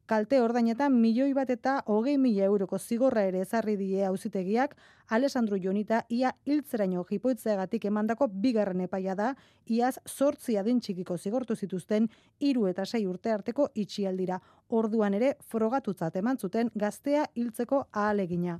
[0.06, 4.76] kalte ordainetan milioi bat eta hogei mila euroko zigorra ere ezarri die auzitegiak
[5.10, 9.32] Alessandro Jonita ia hiltzeraino jipoitzeagatik emandako bigarren epaia da,
[9.66, 12.08] iaz sortzi adin txikiko zigortu zituzten
[12.40, 14.40] hiru eta sei urte arteko itxialdira.
[14.68, 18.58] Orduan ere frogatutzat eman zuten gaztea hiltzeko ahalegina.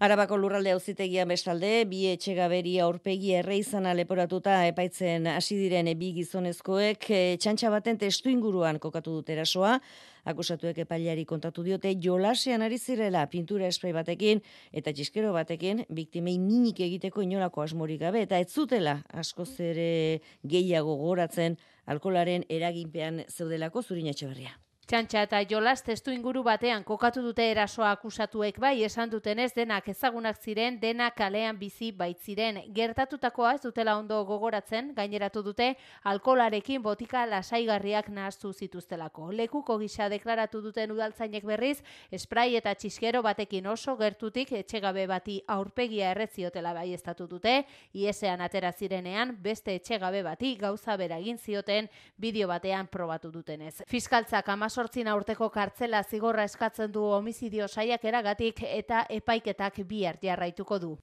[0.00, 7.36] Arabako lurralde auzitegian bestalde, bi etxegaberi aurpegi erreizan aleporatuta epaitzen hasi diren bi gizonezkoek eh,
[7.36, 9.74] txantxa baten testu inguruan kokatu dut erasoa,
[10.24, 14.40] akusatuek epailari kontatu diote jolasean ari zirela pintura esprai batekin
[14.72, 20.96] eta txiskero batekin biktimei minik egiteko inolako asmorik gabe eta ez zutela asko zere gehiago
[21.04, 21.56] goratzen
[21.86, 24.56] alkolaren eraginpean zeudelako zurin etxeberria.
[24.90, 30.40] Txantxa eta jolas testu inguru batean kokatu dute erasoa akusatuek bai esan dutenez denak ezagunak
[30.42, 32.56] ziren denak kalean bizi baitziren.
[32.74, 35.68] Gertatutakoa ez dutela ondo gogoratzen, gaineratu dute
[36.02, 39.28] alkolarekin botika lasaigarriak nahaztu zituztelako.
[39.30, 46.10] Lekuko gisa deklaratu duten udaltzainek berriz, esprai eta txiskero batekin oso gertutik etxegabe bati aurpegia
[46.16, 47.60] erretziotela bai estatu dute,
[47.94, 51.86] iesean atera zirenean beste etxegabe bati gauza bera egin zioten
[52.18, 53.84] bideo batean probatu dutenez.
[53.86, 60.78] Fiskaltzak amaso amazortzina urteko kartzela zigorra eskatzen du homizidio saiak eragatik eta epaiketak bihar jarraituko
[60.78, 60.96] du.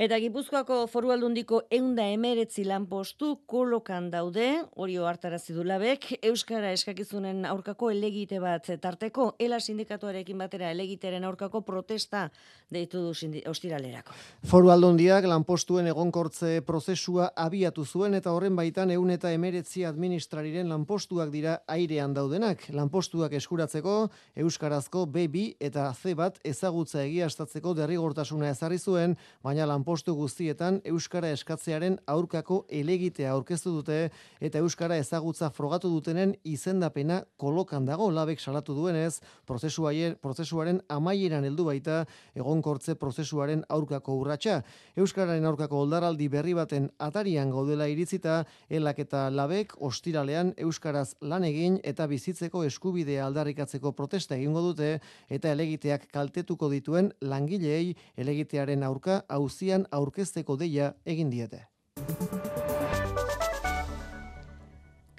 [0.00, 7.44] Eta Gipuzkoako foru aldundiko eunda emeretzi lanpostu kolokan daude, hori oartarazi du labek, Euskara eskakizunen
[7.46, 12.28] aurkako elegite bat tarteko, ela sindikatuarekin batera elegiteren aurkako protesta
[12.72, 13.12] deitu du
[13.50, 14.14] ostiralerako.
[14.48, 21.30] Foru aldundiak lanpostuen egonkortze prozesua abiatu zuen eta horren baitan eun eta emeretzi administrariren lanpostuak
[21.30, 22.64] dira airean daudenak.
[22.72, 23.96] Lanpostuak eskuratzeko
[24.36, 29.16] Euskarazko B2 eta C bat ezagutza egiastatzeko derrigortasuna ezarri zuen,
[29.60, 34.10] lanpostu guztietan euskara eskatzearen aurkako elegitea aurkeztu dute
[34.40, 41.64] eta euskara ezagutza frogatu dutenen izendapena kolokan dago labek salatu duenez, prozesuaren prozesuaren amaieran heldu
[41.64, 44.62] baita egonkortze prozesuaren aurkako urratsa.
[44.96, 51.78] Euskararen aurkako oldaraldi berri baten atarian gaudela iritzita, elak eta labek ostiralean euskaraz lan egin
[51.84, 59.86] eta bizitzeko eskubidea aldarrikatzeko protesta egingo dute eta elegiteak kaltetuko dituen langileei elegitearen aurka auzian
[59.90, 61.66] aurkezteko deia egin diete.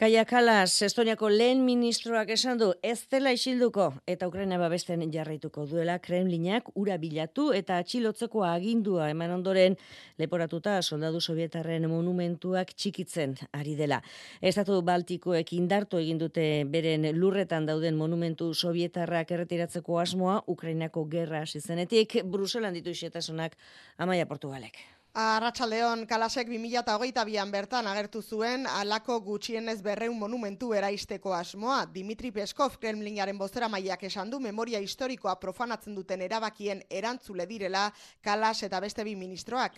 [0.04, 5.94] Kaia Kalas, Estoniako lehen ministroak esan du ez dela isilduko eta Ukraina babesten jarraituko duela
[6.04, 9.78] Kremlinak ura bilatu eta atxilotzeko agindua eman ondoren
[10.20, 14.02] leporatuta soldadu sovietarren monumentuak txikitzen ari dela.
[14.42, 21.64] Estatu Baltikoek indartu egin dute beren lurretan dauden monumentu sovietarrak erretiratzeko asmoa Ukrainako gerra hasi
[21.64, 23.56] zenetik Bruselan ditu xetasunak
[23.96, 24.84] Amaia Portugalek.
[25.14, 31.84] Arratxaldeon, Kalasek 2008an bertan agertu zuen alako gutxienez berreun monumentu eraisteko asmoa.
[31.86, 37.84] Dimitri Peskov, Kremlinaren bozera maiak esan du memoria historikoa profanatzen duten erabakien erantzule direla
[38.26, 39.78] Kalas eta beste bi ministroak.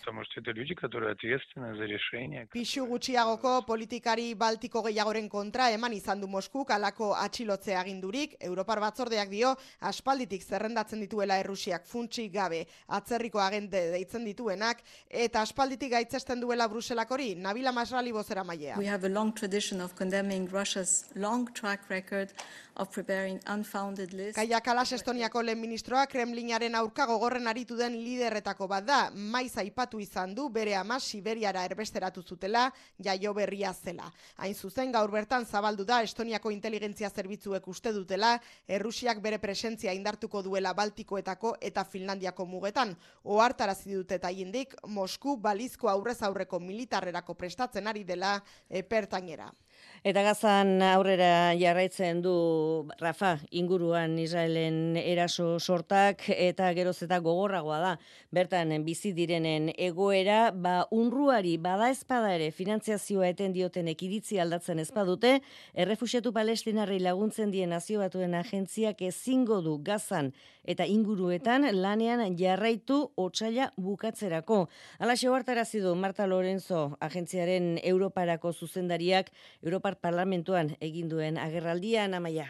[2.54, 9.28] Pixu gutxiagoko politikari baltiko gehiagoren kontra eman izan du Moskuk alako atxilotze agindurik, Europar batzordeak
[9.36, 14.80] dio aspalditik zerrendatzen dituela Errusiak funtsik gabe atzerriko agente deitzen dituenak,
[15.26, 18.78] eta aspalditik gaitzesten duela Bruselak hori, Nabila Masrali bozera mailea.
[18.78, 22.30] We have a long tradition of condemning Russia's long track record
[22.76, 24.36] of preparing unfounded lists.
[24.38, 30.00] Kaia Kalas Estoniako lehen ministroa Kremlinaren aurka gogorren aritu den liderretako bat da, maiz aipatu
[30.04, 32.68] izan du bere ama Siberiara erbesteratu zutela,
[33.00, 34.12] jaio berria zela.
[34.38, 38.36] Hain zuzen gaur bertan zabaldu da Estoniako inteligentzia zerbitzuek uste dutela,
[38.68, 42.96] Errusiak bere presentzia indartuko duela Baltikoetako eta Finlandiako mugetan.
[43.24, 44.76] Ohartarazi dute eta hindik,
[45.16, 48.34] Mosku balizko aurrez aurreko militarrerako prestatzen ari dela
[48.68, 49.48] epertainera.
[50.06, 52.34] Eta gazan aurrera jarraitzen du
[53.00, 57.94] Rafa inguruan Israelen eraso sortak eta geroz eta gogorragoa da.
[58.30, 65.40] Bertan bizi direnen egoera, ba unruari bada espada ere finantziazioa eten dioten ekiritzi aldatzen ezpadute,
[65.74, 73.72] errefusiatu palestinarri laguntzen dien nazio batuen agentziak ezingo du gazan eta inguruetan lanean jarraitu otsaila
[73.78, 74.66] bukatzerako.
[75.00, 79.32] Hala hartarazi du Marta Lorenzo agentziaren Europarako zuzendariak
[79.76, 82.46] Europar parlamentuan egin duen agerraldian amaia.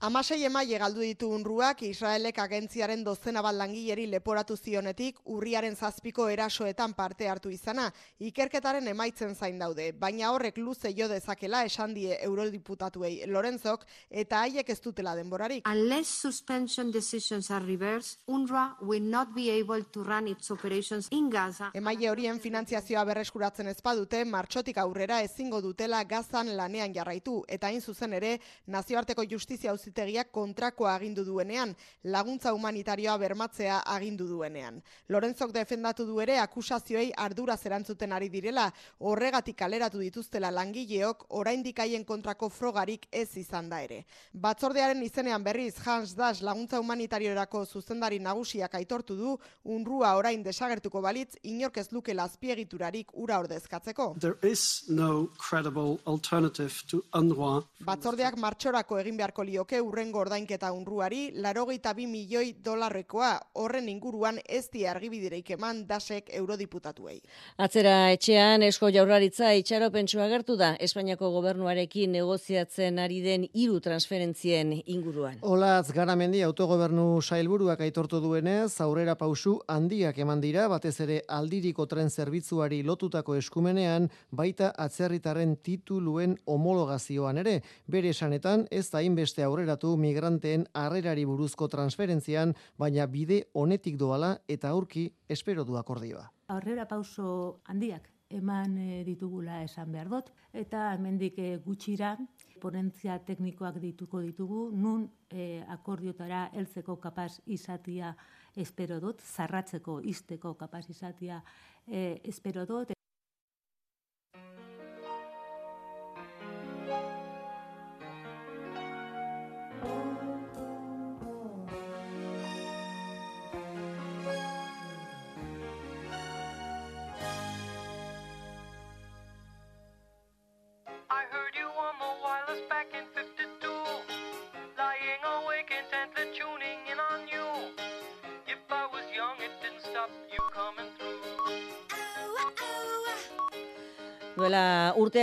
[0.00, 6.92] Amasei emaile galdu ditu unruak Israelek agentziaren dozena bat langileri leporatu zionetik urriaren zazpiko erasoetan
[6.94, 7.88] parte hartu izana,
[8.22, 13.88] ikerketaren emaitzen zain daude, baina horrek luze jo dezakela esan die eurodiputatuei Lorenzok
[14.22, 15.66] eta haiek ez dutela denborarik.
[15.66, 21.28] Unless suspension decisions are reversed, UNRWA will not be able to run its operations in
[21.28, 21.72] Gaza.
[21.74, 27.82] Emaile horien finantziazioa berreskuratzen ez badute, martxotik aurrera ezingo dutela gazan lanean jarraitu, eta hain
[27.82, 31.74] zuzen ere, nazioarteko justizia auzitegiak kontrakoa agindu duenean,
[32.04, 34.82] laguntza humanitarioa bermatzea agindu duenean.
[35.08, 38.70] Lorenzok defendatu du ere akusazioei ardura zerantzuten ari direla,
[39.00, 44.04] horregatik kaleratu dituztela langileok oraindik haien kontrako frogarik ez izan da ere.
[44.32, 51.36] Batzordearen izenean berriz Hans Das laguntza humanitariorako zuzendari nagusiak aitortu du, unrua orain desagertuko balitz,
[51.42, 54.14] inork ez luke lazpiegiturarik ura ordezkatzeko.
[54.18, 57.62] There is no credible alternative to UNRWA.
[57.86, 63.30] Batzordeak martxorako egin beharko lioke urrengo ordainketa unruari, larogeita bi milioi dolarrekoa
[63.62, 67.18] horren inguruan ez di argibidireik eman dasek eurodiputatuei.
[67.58, 75.38] Atzera etxean, esko jaurlaritza itxaropentsua gertu da, Espainiako gobernuarekin negoziatzen ari den hiru transferentzien inguruan.
[75.42, 82.10] Olatz garamendi autogobernu sailburuak aitortu duenez, aurrera pausu handiak eman dira, batez ere aldiriko tren
[82.10, 87.58] zerbitzuari lotutako eskumenean, baita atzerritarren tituluen homologazioan ere.
[87.86, 94.70] Bere esanetan, ez da inbeste aurreratu migranteen harrerari buruzko transferentzian, baina bide honetik doala eta
[94.70, 96.30] aurki espero du akordioa.
[96.48, 100.32] Aurrera pauso handiak eman e, ditugula esan behar dut.
[100.52, 102.16] Eta hemendik e, gutxira
[102.60, 108.14] ponentzia teknikoak dituko ditugu, nun e, akordiotara heltzeko kapaz izatia
[108.56, 111.42] espero dut, zarratzeko isteko kapaz izatia
[111.86, 112.97] e, espero dut.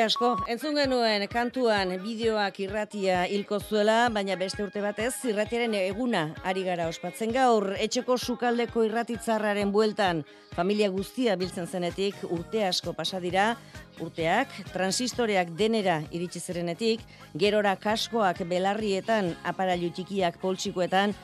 [0.06, 6.62] Asko, entzun genuen kantuan bideoak irratia hilko zuela, baina beste urte batez irratiaren eguna ari
[6.68, 10.22] gara ospatzen gaur, etxeko sukaldeko irratitzarraren bueltan,
[10.54, 13.48] familia guztia biltzen zenetik urte asko pasa dira,
[14.04, 17.02] urteak, transistoreak denera iritsi zerenetik,
[17.34, 21.16] gerora kaskoak belarrietan, aparailu txikiak poltsikoetan,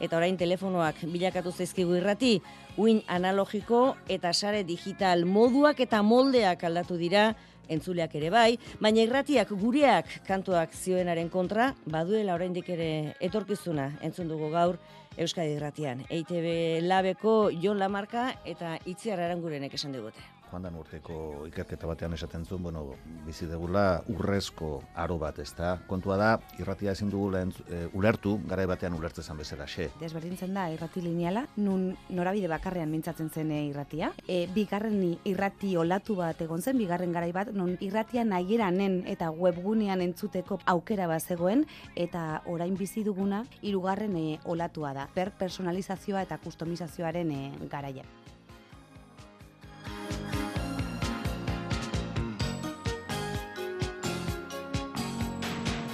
[0.00, 2.38] eta orain telefonoak bilakatu zaizkigu irrati,
[2.80, 7.34] uin analogiko eta sare digital moduak eta moldeak aldatu dira,
[7.70, 14.50] entzuleak ere bai, baina irratiak gureak kantuak zioenaren kontra, baduela oraindik ere etorkizuna entzun dugu
[14.50, 14.80] gaur
[15.20, 16.04] Euskadi irratian.
[16.08, 22.44] EITB labeko Jon Lamarka eta Itziar Arangurenek esan digute joan dan urteko ikerketa batean esaten
[22.44, 25.76] zuen, bueno, bizi degula urrezko aro bat, ez da?
[25.88, 29.90] Kontua da, irratia ezin dugu e, ulertu, gara batean ulertzen zen bezala, xe.
[30.00, 34.12] Desberdintzen da, irrati lineala, nun norabide bakarrean mintzatzen zen irratia.
[34.26, 40.02] E, bigarren irrati olatu bat egon zen, bigarren garai bat, nun irratia nahiranen eta webgunean
[40.02, 45.08] entzuteko aukera bat zegoen, eta orain bizi duguna, hirugarren e, olatua da.
[45.14, 48.04] Per personalizazioa eta kustomizazioaren e, garaia.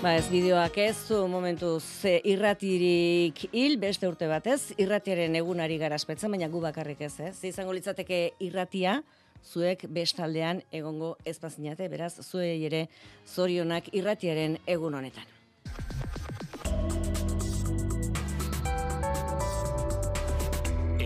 [0.03, 6.31] Ba ez bideoak ez zu momentu ze irratirik hil beste urte batez, irratiaren egunari garazpetzen,
[6.31, 7.39] baina gu bakarrik ez, ez?
[7.49, 8.99] Izango litzateke irratia,
[9.41, 12.87] zuek bestaldean egongo ezpazinate, beraz, zuei ere
[13.25, 15.25] zorionak irratiaren egun honetan.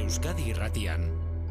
[0.03, 1.07] Euskadi irratian,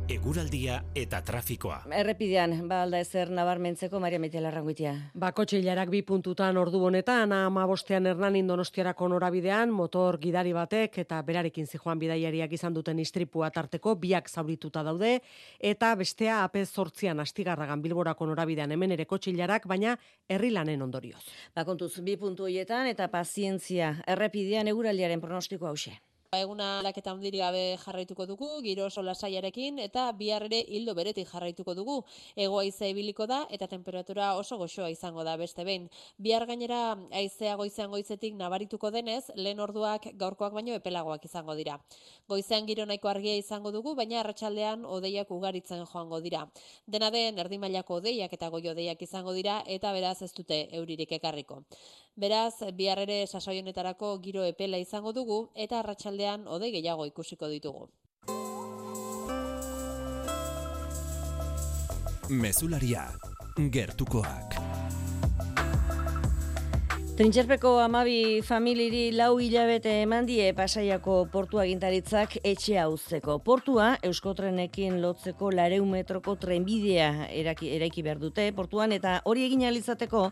[0.10, 1.84] eguraldia eta trafikoa.
[1.94, 4.96] Errepidean, ba alda ezer nabarmentzeko Maria Mitel Arranguitia.
[5.14, 11.22] Ba kotxeilarak bi puntutan ordu honetan, ama bostean Hernanin Donostiarako norabidean, motor gidari batek eta
[11.28, 15.20] berarekin zijoan bidaiariak izan duten istripua tarteko biak zaurituta daude
[15.60, 21.22] eta bestea AP 8an Astigarragan Bilborako norabidean hemen ere kotxeilarak, baina herrilanen ondorioz.
[21.54, 26.00] Ba kontuz bi puntu hoietan eta pazientzia errepidean eguraldiaren pronostiko hause.
[26.38, 31.74] Eguna laketa hundiri gabe jarraituko dugu, giro sola saiarekin eta bihar ere hildo beretik jarraituko
[31.74, 31.96] dugu.
[32.36, 35.88] Ego aize ibiliko da eta temperatura oso goxoa izango da beste behin.
[36.20, 41.80] Bihar gainera aizea goizean goizetik nabarituko denez, lehen orduak gaurkoak baino epelagoak izango dira.
[42.28, 46.46] Goizean giro nahiko argia izango dugu, baina arratsaldean odeiak ugaritzen joango dira.
[46.86, 51.12] Dena den erdi mailako odeiak eta goi odeiak izango dira eta beraz ez dute euririk
[51.18, 51.64] ekarriko.
[52.20, 57.48] Beraz, bihar ere sasoi honetarako giro epela izango dugu eta arratsalde aldean ode gehiago ikusiko
[57.48, 57.88] ditugu.
[62.30, 63.08] Mesularia,
[63.72, 64.60] gertukoak.
[67.20, 73.42] Trintxerpeko amabi familiri lau hilabete eman die pasaiako portua gintaritzak etxe hauzeko.
[73.44, 80.30] Portua Euskotrenekin lotzeko lareun metroko trenbidea eraiki, eraiki behar dute portuan eta hori egin alizateko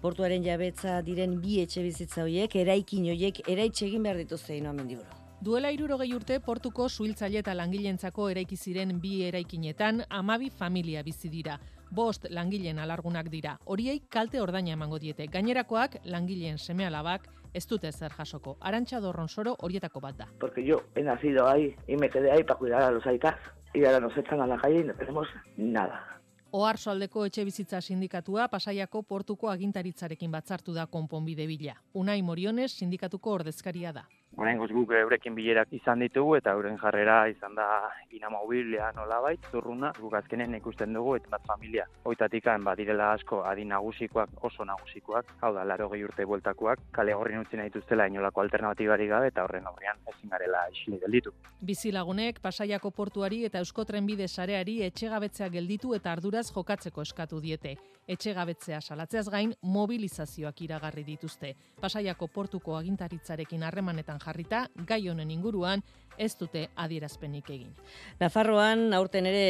[0.00, 5.08] portuaren jabetza diren bi etxe bizitza horiek eraikin horiek eraitxe egin behar dituzte ino amendiburu.
[5.40, 11.54] Duela irurogei urte portuko suhiltzaile eta langilentzako eraiki ziren bi eraikinetan amabi familia bizi dira.
[11.90, 13.56] Bost langileen alargunak dira.
[13.64, 15.26] Horiei kalte ordaina emango diete.
[15.32, 18.58] Gainerakoak langileen semealabak ez dute zer jasoko.
[18.60, 20.28] Arantxa Dorronsoro horietako bat da.
[20.38, 23.36] Porque yo he nacido ahí y me quedé ahí para cuidar a los aitas.
[23.72, 26.19] Y ahora nos echan a la calle y no tenemos nada.
[26.52, 31.76] Oarsoaldeko etxe bizitza sindikatua pasaiako portuko agintaritzarekin batzartu da konponbide bila.
[31.94, 34.02] Unai Moriones sindikatuko ordezkaria da.
[34.38, 37.66] Horrengoz guk eurekin bilerak izan ditugu eta euren jarrera izan da
[38.14, 41.86] inamobilia nolabait, zurruna, guk azkenen ikusten dugu eta bat familia.
[42.06, 47.40] Hoitatikan badirela asko adin nagusikoak, oso nagusikoak, hau da, laro gehi urte bueltakoak, kale horri
[47.40, 51.34] utzi nahi duztela inolako alternatibari gabe eta horren horrean ezin garela isili gelditu.
[51.66, 57.74] Bizilagunek pasaiako portuari eta euskotren bide sareari etxegabetzea gelditu eta arduraz jokatzeko eskatu diete.
[58.10, 61.54] Etxegabetzea salatzeaz gain mobilizazioak iragarri dituzte.
[61.80, 65.82] Pasaiako portuko agintaritzarekin harremanetan jarrita, gai honen inguruan,
[66.18, 67.70] ez dute adierazpenik egin.
[68.20, 69.44] Nafarroan aurten ere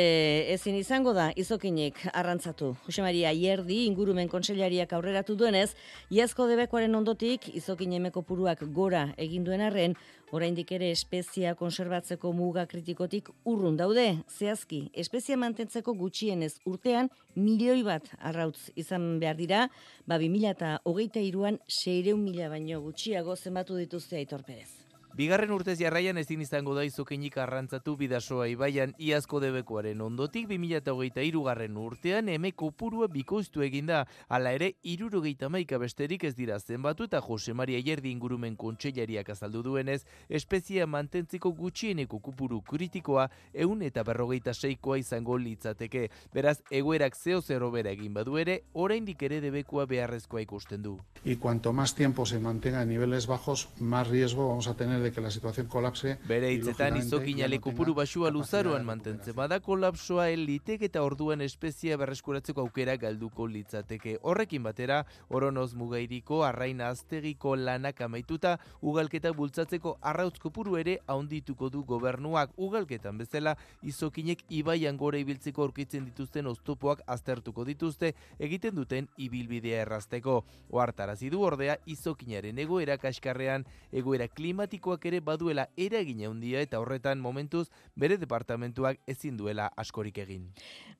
[0.55, 2.75] ezin izango da izokinik arrantzatu.
[2.87, 5.71] Jose Maria Ierdi ingurumen kontseilariak aurreratu duenez,
[6.11, 9.97] iazko debekoaren ondotik izokin emeko puruak gora egin duen arren,
[10.31, 14.07] oraindik ere espezia konserbatzeko muga kritikotik urrun daude.
[14.31, 19.65] Zehazki, espezia mantentzeko gutxienez urtean milioi bat arrautz izan behar dira,
[20.07, 24.89] ba 2000 eta hogeita iruan seireun mila baino gutxiago zenbatu dituzte aitorperez.
[25.21, 31.75] Bigarren urtez jarraian ezin izango da izokinik arrantzatu bidasoa ibaian iazko debekoaren ondotik 2008 garren
[31.77, 37.53] urtean eme kopurua bikoiztu eginda, ala ere irurogeita maika besterik ez dira zenbatu eta Jose
[37.53, 44.97] Maria Jerdi ingurumen kontseilariak azaldu duenez, espezia mantentziko gutxieneko kupuru kritikoa eun eta berrogeita seikoa
[45.05, 46.07] izango litzateke.
[46.33, 50.97] Beraz, egoerak zeo zero bera egin badu ere, oraindik ere debekoa beharrezkoa ikusten du.
[51.27, 55.10] Y cuanto más tiempo se mantenga en niveles bajos, más riesgo vamos a tener de
[55.13, 56.19] que la situación colapse.
[56.29, 62.97] Bere hitzetan izokina lekupuru basua luzaroan mantentzen bada kolapsoa elitek eta orduan espezia berreskuratzeko aukera
[62.97, 64.19] galduko litzateke.
[64.23, 71.85] Horrekin batera, oronoz mugairiko arraina aztegiko lanak amaituta, ugalketa bultzatzeko arrautz kopuru ere haundituko du
[71.85, 79.83] gobernuak ugalketan bezala izokinek ibaian gora ibiltzeko aurkitzen dituzten oztopoak aztertuko dituzte egiten duten ibilbidea
[79.87, 80.45] errazteko.
[80.71, 87.20] Oartarazi du ordea izokinaren egoera kaskarrean egoera klimatiko klimatikoak ere baduela eragina handia eta horretan
[87.20, 90.51] momentuz bere departamentuak ezin duela askorik egin.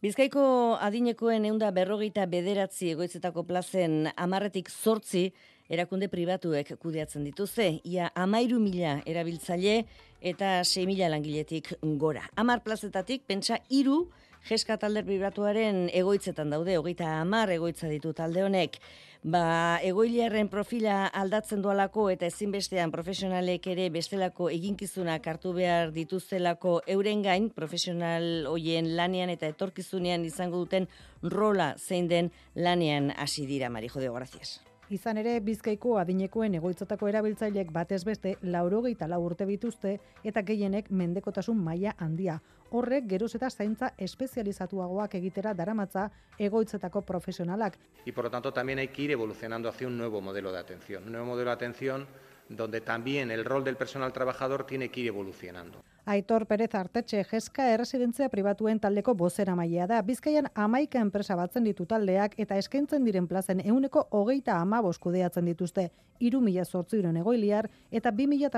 [0.03, 5.32] Bizkaiko adinekoen eunda berrogeita bederatzi egoitzetako plazen amarretik zortzi
[5.68, 9.84] erakunde pribatuek kudeatzen dituzte, ia amairu mila erabiltzaile
[10.20, 12.22] eta 6 mila langiletik gora.
[12.36, 14.11] Amar plazetatik, pentsa iru,
[14.49, 18.80] jeska talder pribatuaren egoitzetan daude, hogeita amar egoitza ditu talde honek
[19.23, 27.23] ba, egoilearen profila aldatzen dualako eta ezinbestean profesionalek ere bestelako eginkizunak hartu behar dituztelako euren
[27.23, 30.89] gain, profesional hoien lanean eta etorkizunean izango duten
[31.23, 34.61] rola zein den lanean hasi dira, Marijo de Gracias.
[34.91, 41.61] Izan ere, bizkaiko adinekoen egoitzatako erabiltzaileek batez beste laurogeita lau urte bituzte eta gehienek mendekotasun
[41.62, 42.41] maila handia.
[42.71, 47.79] Horrek geroz eta zaintza espezializatuagoak egitera daramatza egoitzetako profesionalak.
[48.05, 51.05] Y por lo tanto también hay que ir evolucionando hacia un nuevo modelo de atención.
[51.05, 52.07] Un nuevo modelo de atención
[52.49, 55.83] donde también el rol del personal trabajador tiene que ir evolucionando.
[56.07, 59.99] Aitor Perez Artetxe jeska erresidentzia pribatuen taldeko bozera mailea da.
[60.03, 65.91] Bizkaian amaika enpresa batzen ditu taldeak eta eskaintzen diren plazen euneko hogeita ama boskudeatzen dituzte.
[66.21, 68.49] Iru mila zortziren egoiliar eta bi mila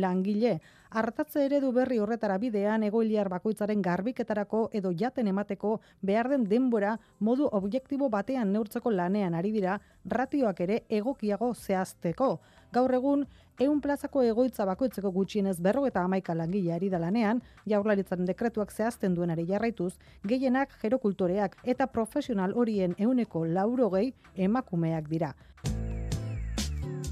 [0.00, 0.60] langile.
[0.90, 7.48] Artatze eredu berri horretara bidean egoiliar bakoitzaren garbiketarako edo jaten emateko behar den denbora modu
[7.52, 12.40] objektibo batean neurtzeko lanean ari dira ratioak ere egokiago zehazteko.
[12.72, 13.26] Gaur egun,
[13.60, 19.14] eun plazako egoitza bakoitzeko gutxienez berro eta amaika langile ari da lanean, jaurlaritzaren dekretuak zehazten
[19.14, 19.94] duenari jarraituz,
[20.26, 25.34] gehienak jerokultoreak eta profesional horien euneko laurogei emakumeak dira.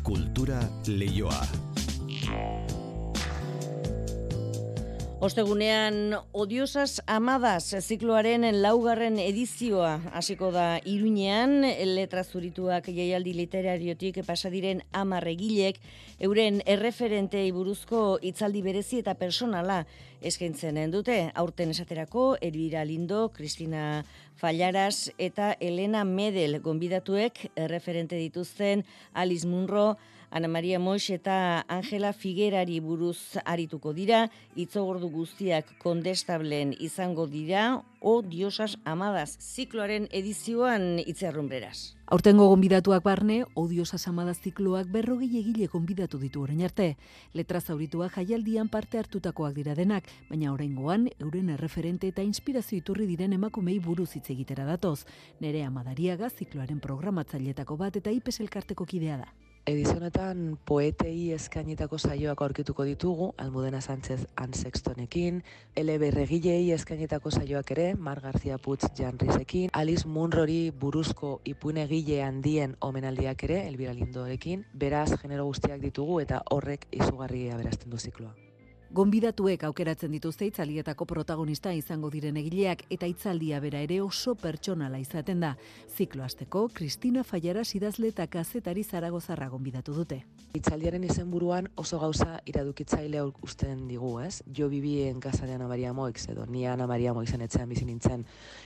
[0.04, 1.40] Kultura leioa.
[5.24, 11.62] Ostegunean odiosas amadas zikloaren laugarren edizioa hasiko da iruñean.
[11.94, 15.80] Letra zurituak jaialdi literariotik pasadiren amarregilek
[16.28, 19.86] euren erreferentei buruzko hitzaldi berezi eta personala
[20.20, 21.30] eskaintzen dute.
[21.34, 24.04] Aurten esaterako Elvira Lindo, Cristina
[24.36, 29.94] Fallaras eta Elena Medel gonbidatuek erreferente dituzten Alice Munro,
[30.34, 34.24] Ana Maria Moix eta Angela Figuerari buruz arituko dira,
[34.58, 41.94] itzogordu guztiak kondestablen izango dira, o diosas amadas zikloaren edizioan itzerrumbreraz.
[42.10, 46.90] Aurtengo gonbidatuak barne, odiosas amadas zikloak berrogei egile gonbidatu ditu orain arte.
[47.32, 53.38] Letra zaurituak jaialdian parte hartutakoak dira denak, baina oraingoan euren erreferente eta inspirazio iturri diren
[53.38, 55.06] emakumei buruz hitz egitera datoz.
[55.38, 59.32] Nere amadariaga zikloaren programatzailetako bat eta IPES elkarteko kidea da.
[59.64, 65.40] Edizionetan poetei eskainitako saioak aurkituko ditugu, Almudena Sánchez Ansextonekin,
[65.74, 73.48] Ele Berregilei eskainitako saioak ere, Mar García Puig Janrisekin, Alice Munrori buruzko ipunegile handien omenaldiak
[73.48, 78.53] ere, Elvira Lindoekin, beraz genero guztiak ditugu eta horrek izugarri aberazten du zikloa.
[78.94, 85.40] Gonbidatuek aukeratzen dituzte itzalietako protagonista izango diren egileak eta itzaldia bera ere oso pertsonala izaten
[85.42, 85.56] da.
[85.96, 90.20] Ziklo asteko Cristina Fallara idazle eta kazetari zaragozarra gonbidatu dute.
[90.54, 94.44] Itzaldiaren izenburuan oso gauza iradukitzaile usten digu, ez?
[94.46, 97.90] Jo bibi en casa de Ana Maria Moix edo ni Ana Maria Moixen etxean bizi
[97.90, 98.22] nintzen.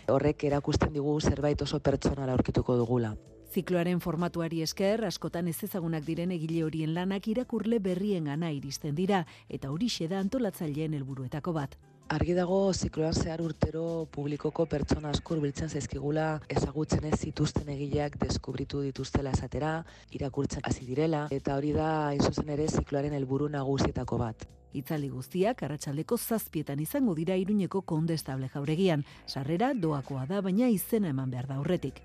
[0.08, 3.16] Horrek erakusten digu zerbait oso pertsonala aurkituko dugula.
[3.58, 9.24] Zikloaren formatuari esker, askotan ez ezagunak diren egile horien lanak irakurle berrien gana iristen dira,
[9.48, 11.74] eta hori da antolatzaileen helburuetako bat.
[12.08, 18.82] Argi dago zikloan zehar urtero publikoko pertsona askur biltzen zaizkigula ezagutzen ez zituzten egileak deskubritu
[18.82, 24.46] dituztela esatera, irakurtzen hasi direla, eta hori da izuzen ere zikloaren helburu nagusietako bat.
[24.72, 29.02] Itzaldi guztiak arratsaldeko zazpietan izango dira iruneko kondestable jauregian.
[29.26, 32.04] Sarrera doakoa da, baina izena eman behar da horretik.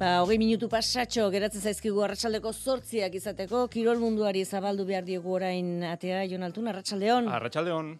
[0.00, 5.82] Ba, hogei minutu pasatxo geratzen zaizkigu arratsaldeko zortziak izateko, kirol munduari zabaldu behar diegu orain
[5.84, 7.28] atea, Jon Altun, arratsaldeon.
[7.28, 7.98] Arratsaldeon.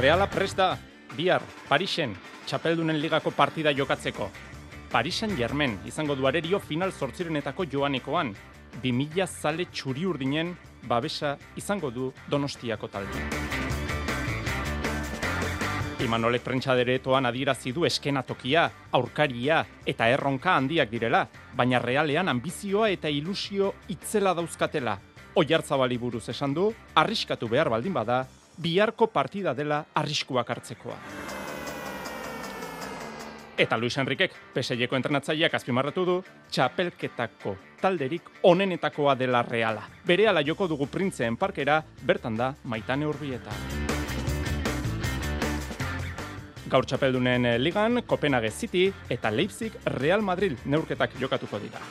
[0.00, 0.78] Reala presta,
[1.12, 2.16] bihar, Parisen,
[2.50, 4.26] txapeldunen ligako partida jokatzeko.
[4.90, 8.32] Parisan Germen izango du arerio final zortzirenetako joanekoan.
[8.82, 10.50] 2000 zale txuri urdinen
[10.88, 13.22] babesa izango du donostiako talde.
[16.02, 18.64] Imanolek prentsaderetoan adirazi du eskenatokia,
[18.98, 24.96] aurkaria eta erronka handiak direla, baina realean ambizioa eta ilusio itzela dauzkatela.
[25.38, 28.24] Oiartzabali buruz esan du, arriskatu behar baldin bada,
[28.58, 30.98] biharko partida dela arriskuak hartzekoa.
[33.60, 36.12] Eta Luis Enriquek, PSGko entrenatzaileak azpimarratu du,
[36.48, 37.52] txapelketako
[37.82, 39.82] talderik onenetakoa dela reala.
[40.08, 43.52] Bere ala joko dugu printzeen parkera, bertan da maitane urbieta.
[46.72, 51.84] Gaur txapeldunen ligan, Copenhague City eta Leipzig Real Madrid neurketak jokatuko dira.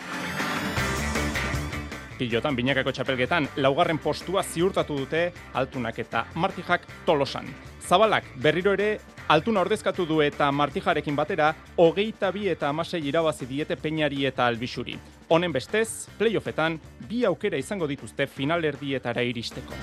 [2.18, 7.46] Pilotan binakako txapelgetan laugarren postua ziurtatu dute altunak eta martijak tolosan.
[7.86, 8.96] Zabalak berriro ere
[9.30, 14.98] altuna ordezkatu du eta martijarekin batera, hogeita bi eta amasei irabazi diete peinari eta albisuri.
[15.30, 19.78] Honen bestez, playoffetan, bi aukera izango dituzte finalerdietara iristeko.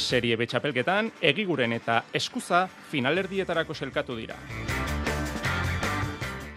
[0.00, 4.38] Serie betxapelketan, egiguren eta eskuza finalerdietarako selkatu dira.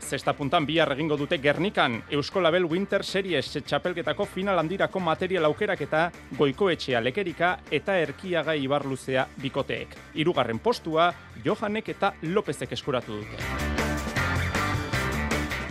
[0.03, 6.03] Zesta puntan bihar egingo dute Gernikan Euskolabel Winter Series txapelketako final handirako material aukerak eta
[6.37, 9.95] goikoetxea lekerika eta erkiaga ibarluzea bikoteek.
[10.13, 11.11] Hirugarren postua
[11.45, 13.92] Johanek eta Lopezek eskuratu dute.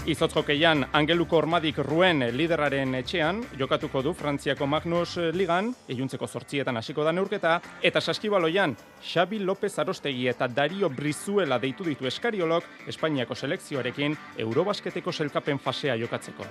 [0.02, 7.04] Izotz jokeian Angeluko Ormadik Ruen lideraren etxean, jokatuko du Frantziako Magnus Ligan, iluntzeko sortzietan hasiko
[7.06, 14.18] da neurketa, eta saskibaloian Xabi López Arostegi eta Dario Brizuela deitu ditu eskariolok Espainiako selekzioarekin
[14.42, 16.50] Eurobasketeko selkapen fasea jokatzeko.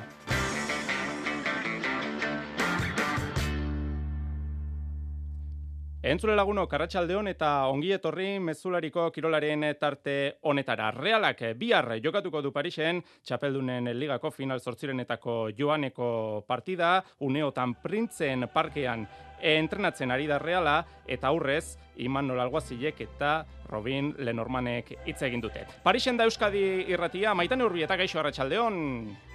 [6.01, 10.87] Entzule laguno, Karratxaldeon eta ongi etorri mezulariko kirolaren tarte honetara.
[10.95, 19.05] Realak bihar jokatuko du Parisen, txapeldunen ligako final zortzirenetako joaneko partida, uneotan printzen parkean
[19.41, 25.67] entrenatzen ari da Reala, eta aurrez, Iman Nolalguazilek eta Robin Lenormanek hitz egin dute.
[25.83, 28.77] Parisen da Euskadi irratia, maitan urbi eta gaixo Arratxaldeon.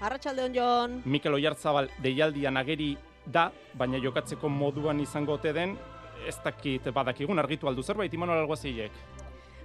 [0.03, 1.03] Arratxaldeon, Jon.
[1.05, 2.97] Mikel Oiartzabal deialdian ageri
[3.27, 5.79] da, baina jokatzeko moduan izango ote den,
[6.27, 8.93] ez dakit badakigun argitu aldu zerbait Imanol Alguazilek.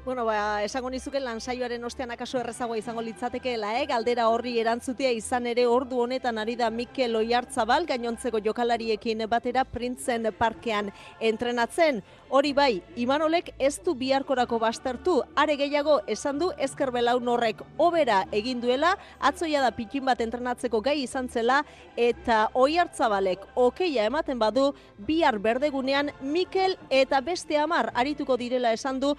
[0.03, 5.11] Bueno, ba, esango nizuke lan saioaren ostean akaso errezagoa izango litzateke lae, galdera horri erantzutea
[5.13, 10.89] izan ere ordu honetan ari da Mikel Oiartzabal, gainontzeko jokalariekin batera printzen parkean
[11.19, 12.01] entrenatzen.
[12.33, 18.23] Hori bai, Imanolek ez du biharkorako bastertu, are gehiago esan du ezker belaun horrek obera
[18.31, 21.59] egin duela, atzoia da pikin bat entrenatzeko gai izan zela,
[21.93, 28.97] eta oi hartzabalek okeia ematen badu, bihar berdegunean Mikel eta beste amar arituko direla esan
[28.99, 29.13] du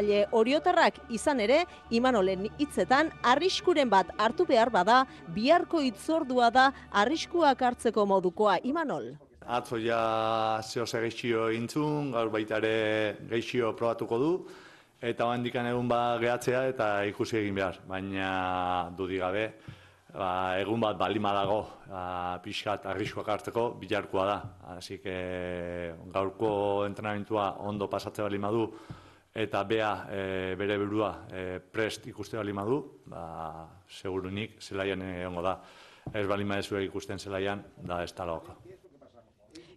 [0.00, 7.60] entrenatzaile oriotarrak izan ere, Imanolen hitzetan arriskuren bat hartu behar bada, biharko itzordua da arriskuak
[7.60, 9.16] hartzeko modukoa, Imanol.
[9.46, 14.46] Atzo ja zeo ze geixio intzun, gaur baita ere geixio probatuko du,
[15.00, 19.50] eta handikan egun ba gehatzea eta ikusi egin behar, baina dudi gabe,
[20.12, 24.38] ba, egun bat balima dago, ba, pixkat arriskoak hartzeko bilarkoa da.
[24.76, 28.68] Hasi gaurko entrenamentua ondo pasatze balima du,
[29.34, 35.56] eta bea e, bere burua e, prest ikuste balima du, ba, segurunik zelaian egongo da.
[36.14, 38.50] Ez balima ez ikusten zelaian, da ez talok.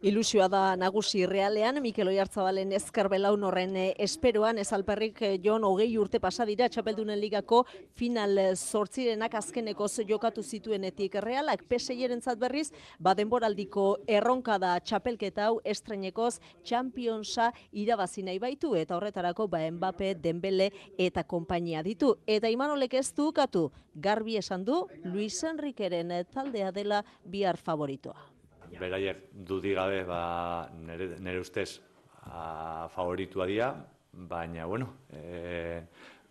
[0.04, 5.64] Ilusioa da nagusi realean, Mikel Oiartzabalen ezker belaun horren eh, esperoan, ez alperrik eh, jon
[5.64, 7.62] hogei urte pasadira txapeldunen ligako
[7.96, 11.64] final sortzirenak azkenekoz jokatu zituenetik realak.
[11.72, 19.64] Peseieren berriz, badenboraldiko erronka da txapelketa hau estrenekoz Championsa irabazi nahi baitu eta horretarako ba
[19.72, 22.18] Mbappe, Dembele eta konpainia ditu.
[22.28, 28.33] Eta Imanolek ez du ukatu, garbi esan du Luis Enriqueren taldea dela bihar favoritoa.
[28.80, 31.82] Beraiek dudi gabe ba, nere, nere ustez
[32.26, 33.74] a, favoritua dira,
[34.14, 35.82] baina bueno, e,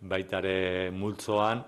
[0.01, 1.63] baitare multzoan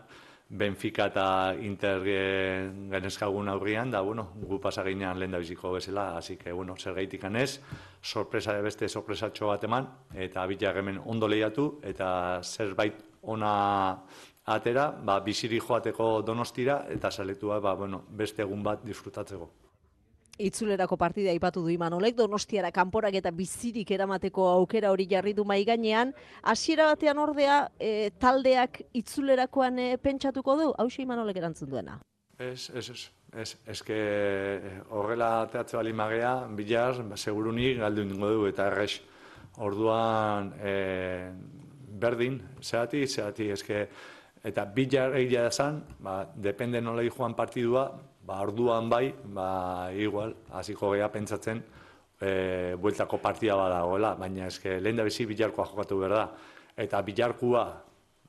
[0.48, 6.52] Benfica eta Inter genezkagun aurrian, da, bueno, gu pasaginean lehen da biziko bezala, así que,
[6.52, 7.62] bueno, zer gaitik anez,
[8.02, 14.06] sorpresa de beste sorpresatxo bat eman, eta bitak hemen ondo lehiatu, eta zerbait ona
[14.46, 19.65] atera, ba, biziri joateko donostira, eta saletua, ba, bueno, beste egun bat disfrutatzeko
[20.38, 25.64] itzulerako partida aipatu du Imanolek Donostiara kanporak eta bizirik eramateko aukera hori jarri du mai
[25.66, 26.14] gainean.
[26.44, 30.72] Hasiera batean ordea e, taldeak itzulerakoan e, pentsatuko du?
[30.78, 32.00] Hauxe Imanolek erantzun duena.
[32.40, 33.04] Ez, ez, ez.
[33.36, 33.96] Ez, ez que
[34.96, 39.02] horrela teatze bali magea, bilar, ba, seguruni galdu ingo du, eta errex,
[39.60, 40.76] orduan e,
[42.00, 43.82] berdin, zehati, zehati, que,
[44.48, 45.68] eta bilar egia da
[46.00, 47.90] ba, depende nola joan partidua,
[48.26, 51.62] ba, orduan bai, ba, igual, hasiko gea pentsatzen,
[52.20, 56.24] e, bueltako partia badagoela, baina eske lehen da bizi bilarkoa jokatu behar da.
[56.86, 57.66] Eta bilarkua,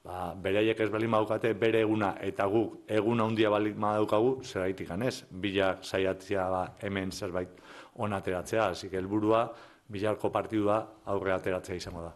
[0.05, 4.93] ba, beraiek ez bali maukate bere eguna, eta guk eguna handia bali madaukagu, zer haitik
[4.93, 7.57] ganez, bilar saiatzea ba, hemen zerbait
[7.97, 9.49] onateratzea, hasi helburua
[9.89, 12.15] bilarko partidua aurre ateratzea izango da.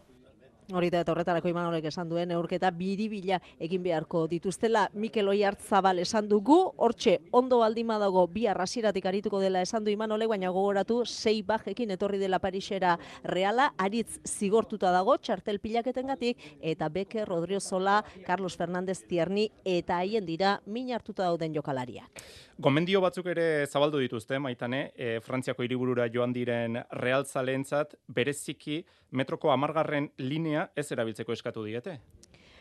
[0.71, 4.85] Hori da, eta horretarako imanolek esan duen, neurketa biribila egin beharko dituztela.
[4.95, 9.91] Mikel Oiart Zabal esan dugu, hortxe, ondo baldima dago bi arrasiratik arituko dela esan du
[9.91, 16.39] imanolek, baina gogoratu, sei bajekin etorri dela Parisera reala, aritz zigortuta dago, txartel pilaketen gatik,
[16.61, 22.23] eta Beke, Rodrio Zola, Carlos Fernández Tierni, eta haien dira, min hartuta dauden jokalariak.
[22.61, 28.83] Gomendio batzuk ere zabaldu dituzte, maitane, e, Frantziako hiriburura joan diren realtzaleentzat bereziki
[29.17, 31.95] metroko amargarren linea ez erabiltzeko eskatu diete.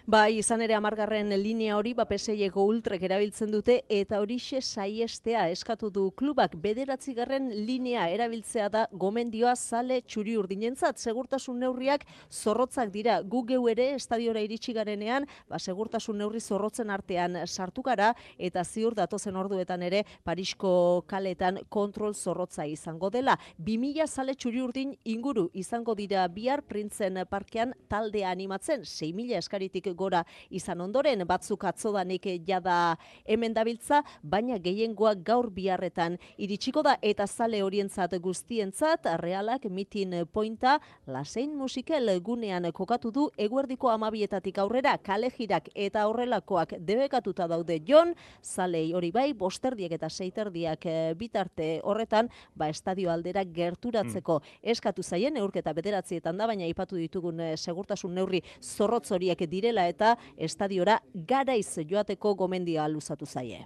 [0.09, 5.91] Bai, izan ere amargarren linea hori, ba peseieko ultrek erabiltzen dute, eta horixe saiestea eskatu
[5.93, 10.97] du klubak bederatzi linea erabiltzea da gomendioa zale txuri urdinentzat.
[10.97, 17.45] Segurtasun neurriak zorrotzak dira, gu geu ere estadiora iritsi garenean, ba segurtasun neurri zorrotzen artean
[17.45, 23.37] sartu gara, eta ziur datozen orduetan ere Parisko kaletan kontrol zorrotza izango dela.
[23.59, 30.23] 2000 zale txuri urdin inguru izango dira bihar printzen parkean taldea animatzen, 6.000 eskaritik gora
[30.49, 32.95] izan ondoren batzuk atzodanik jada
[33.25, 36.17] hemen dabiltza, baina gehiengoa gaur biharretan.
[36.37, 40.77] Iritsiko da eta zale horientzat guztientzat realak mitin pointa
[41.07, 47.79] lasein musikel gunean kokatu du eguerdiko amabietatik aurrera kalejirak eta horrelakoak debekatuta daude.
[47.87, 54.39] Jon, zalei hori bai, bosterdiek eta seiterdiak eh, bitarte horretan, ba estadio aldera gerturatzeko.
[54.39, 54.57] Mm.
[54.71, 60.15] eskatu zaien, eurketa bederatzietan da, baina ipatu ditugun eh, segurtasun neurri zorrotz horiek direla eta
[60.37, 63.65] estadiora garaiz joateko gomendia luzatu zaie.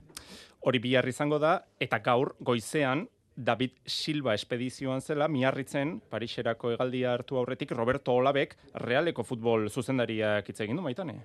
[0.64, 7.40] Hori bihar izango da, eta gaur, goizean, David Silva espedizioan zela, miarritzen, Pariserako egaldia hartu
[7.42, 8.56] aurretik, Roberto Olabek,
[8.86, 11.24] realeko futbol zuzendariak hitz egin du, maitane?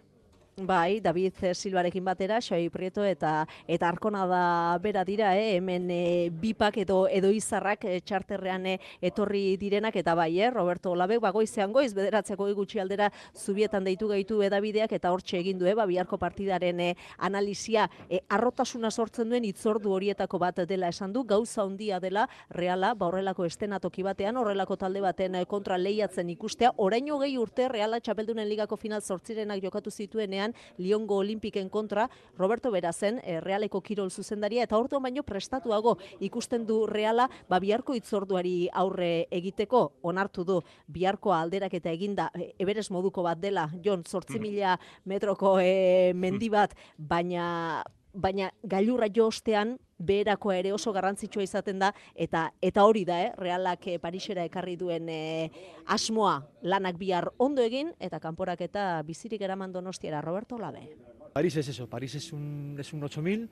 [0.60, 5.54] Bai, David Silvarekin batera, Xoi Prieto eta eta Arkona da bera dira, eh?
[5.54, 10.50] hemen e, bipak edo edo izarrak e, txarterrean e, etorri direnak eta bai, eh?
[10.50, 15.68] Roberto Olabek bagoizean goiz bederatzeko gutxi aldera zubietan deitu gaitu edabideak eta hortxe egin du,
[15.70, 15.76] eh?
[15.78, 16.88] ba, biharko partidaren e,
[17.18, 22.94] analizia e, arrotasuna sortzen duen itzordu horietako bat dela esan du, gauza handia dela reala,
[22.94, 28.48] ba horrelako estenatoki batean, horrelako talde baten kontra lehiatzen ikustea, oraino gehi urte reala txapeldunen
[28.48, 30.47] ligako final sortzirenak jokatu zituenean,
[30.78, 37.28] Liongo Olimpiken kontra Roberto Berazen Realeko kirol zuzendaria eta orduan baino prestatuago ikusten du Reala
[37.48, 43.40] ba biharko itzorduari aurre egiteko onartu du biharko alderak eta eginda e, eberes moduko bat
[43.40, 51.42] dela Jon 8000 metroko e, mendi bat baina baina gailurra jostean beherakoa ere oso garrantzitsua
[51.42, 55.50] izaten da eta eta hori da, eh, realak eh, Parisera ekarri duen eh,
[55.86, 60.88] asmoa lanak bihar ondo egin eta kanporak eta bizirik eraman Donostiara Roberto Labe.
[61.32, 63.50] Paris es eso, Paris es un es un 8000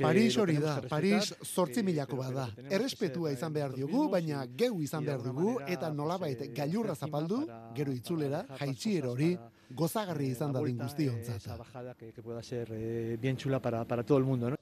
[0.00, 2.48] Paris hori da, Paris sortzi milako bada.
[2.70, 7.44] Errespetua izan behar diogu, baina geu izan behar dugu, eta nolabait gailurra zapaldu,
[7.76, 9.34] gero itzulera, jaitxier hori,
[9.70, 11.36] gozagarri izan da din guztionzat.
[11.36, 14.56] Esa bajada que, que pueda ser eh, bien chula para, para todo el mundo, ¿no?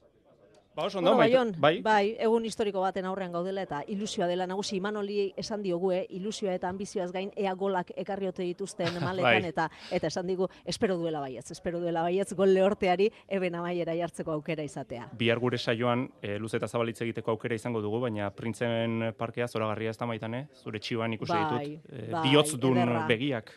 [0.75, 1.81] Ba, oso, no, bai, bai.
[1.85, 6.55] bai, egun historiko baten aurrean gaudela eta ilusioa dela nagusi Imanoli esan diogu, eh, ilusioa
[6.57, 9.51] eta ambizioaz gain ea golak ekarri ote dituzten maletan bai.
[9.51, 14.33] eta eta esan digu espero duela baietz, espero duela baietz gol lehorteari eben amaiera jartzeko
[14.33, 15.11] aukera izatea.
[15.19, 19.93] Bihar gure saioan e, luz eta zabalitze egiteko aukera izango dugu, baina printzen parkea zoragarria
[19.93, 23.53] ez da maitane, zure txiuan ikusi bai, ditut, e, bai, bihotz dun begiak.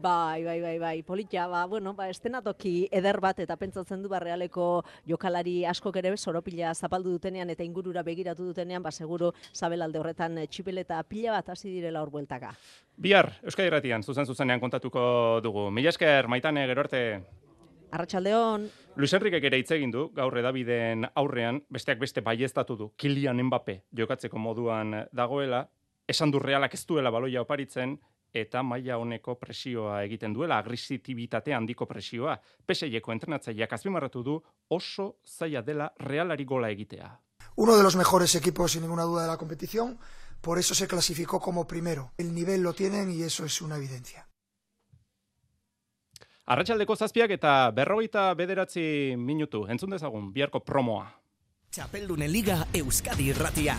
[0.00, 4.84] Bai, bai, bai, bai, politia, ba, bueno, ba, estenatoki eder bat eta pentsatzen du barrealeko
[5.10, 11.02] jokalari asko ere soropila zapaldu dutenean eta ingurura begiratu dutenean, ba, seguru zabelalde horretan txipeleta
[11.02, 12.52] pila bat hasi direla hor bueltaka.
[12.96, 15.68] Bihar, Euskadi Irratian, zuzen zuzenean kontatuko dugu.
[15.70, 17.00] Mila esker, maitane, gero arte.
[17.90, 18.68] Arratxaldeon.
[18.94, 23.80] Luis Enrique ere hitz egin du, gaur edabideen aurrean, besteak beste baiestatu du, Kilian Mbappe
[23.98, 25.64] jokatzeko moduan dagoela,
[26.06, 27.98] esan du realak ez duela baloia oparitzen,
[28.32, 32.38] eta maila honeko presioa egiten duela, agresitibitate handiko presioa.
[32.66, 34.36] Peseieko entrenatzaileak azpimarratu du
[34.68, 37.10] oso zaila dela realari gola egitea.
[37.56, 39.98] Uno de los mejores equipos sin ninguna duda de la competición,
[40.40, 42.12] por eso se clasificó como primero.
[42.16, 44.28] El nivel lo tienen y eso es una evidencia.
[46.48, 51.10] Arratxaldeko zazpiak eta berrogeita bederatzi minutu, entzun dezagun, biharko promoa.
[51.68, 53.76] Txapeldune Liga Euskadi Irratia.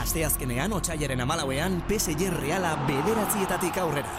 [0.00, 4.14] Asteazkenean otxaiaren amalauean PSG Reala bederatzietatik aurrera.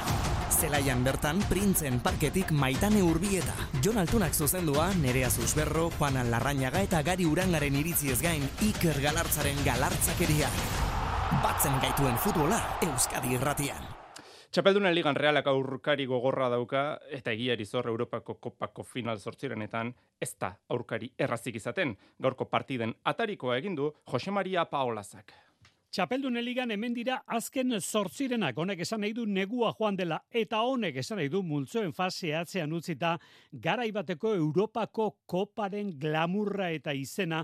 [0.54, 3.56] Zelaian bertan, printzen parketik maitane urbieta.
[3.84, 10.52] Jon Altunak zuzendua, Nerea Zuzberro, Juan Larrañaga eta Gari Urangaren iritziez gain, Iker Galartzaren galartzakeria.
[11.44, 13.84] Batzen gaituen futbola, Euskadi irratian.
[14.54, 19.90] Txapeldunen ligan realak aurkari gogorra dauka, eta egiari zor Europako kopako final sortzirenetan,
[20.22, 21.96] ez da aurkari errazik izaten.
[22.22, 25.34] Gaurko partiden atarikoa egindu Jose Maria Paolazak.
[25.94, 30.96] Txapeldun eligan hemen dira azken zortzirenak, honek esan nahi du negua joan dela, eta honek
[30.98, 33.12] esan nahi du multzoen fase atzean utzita,
[33.68, 37.44] garaibateko Europako koparen glamurra eta izena,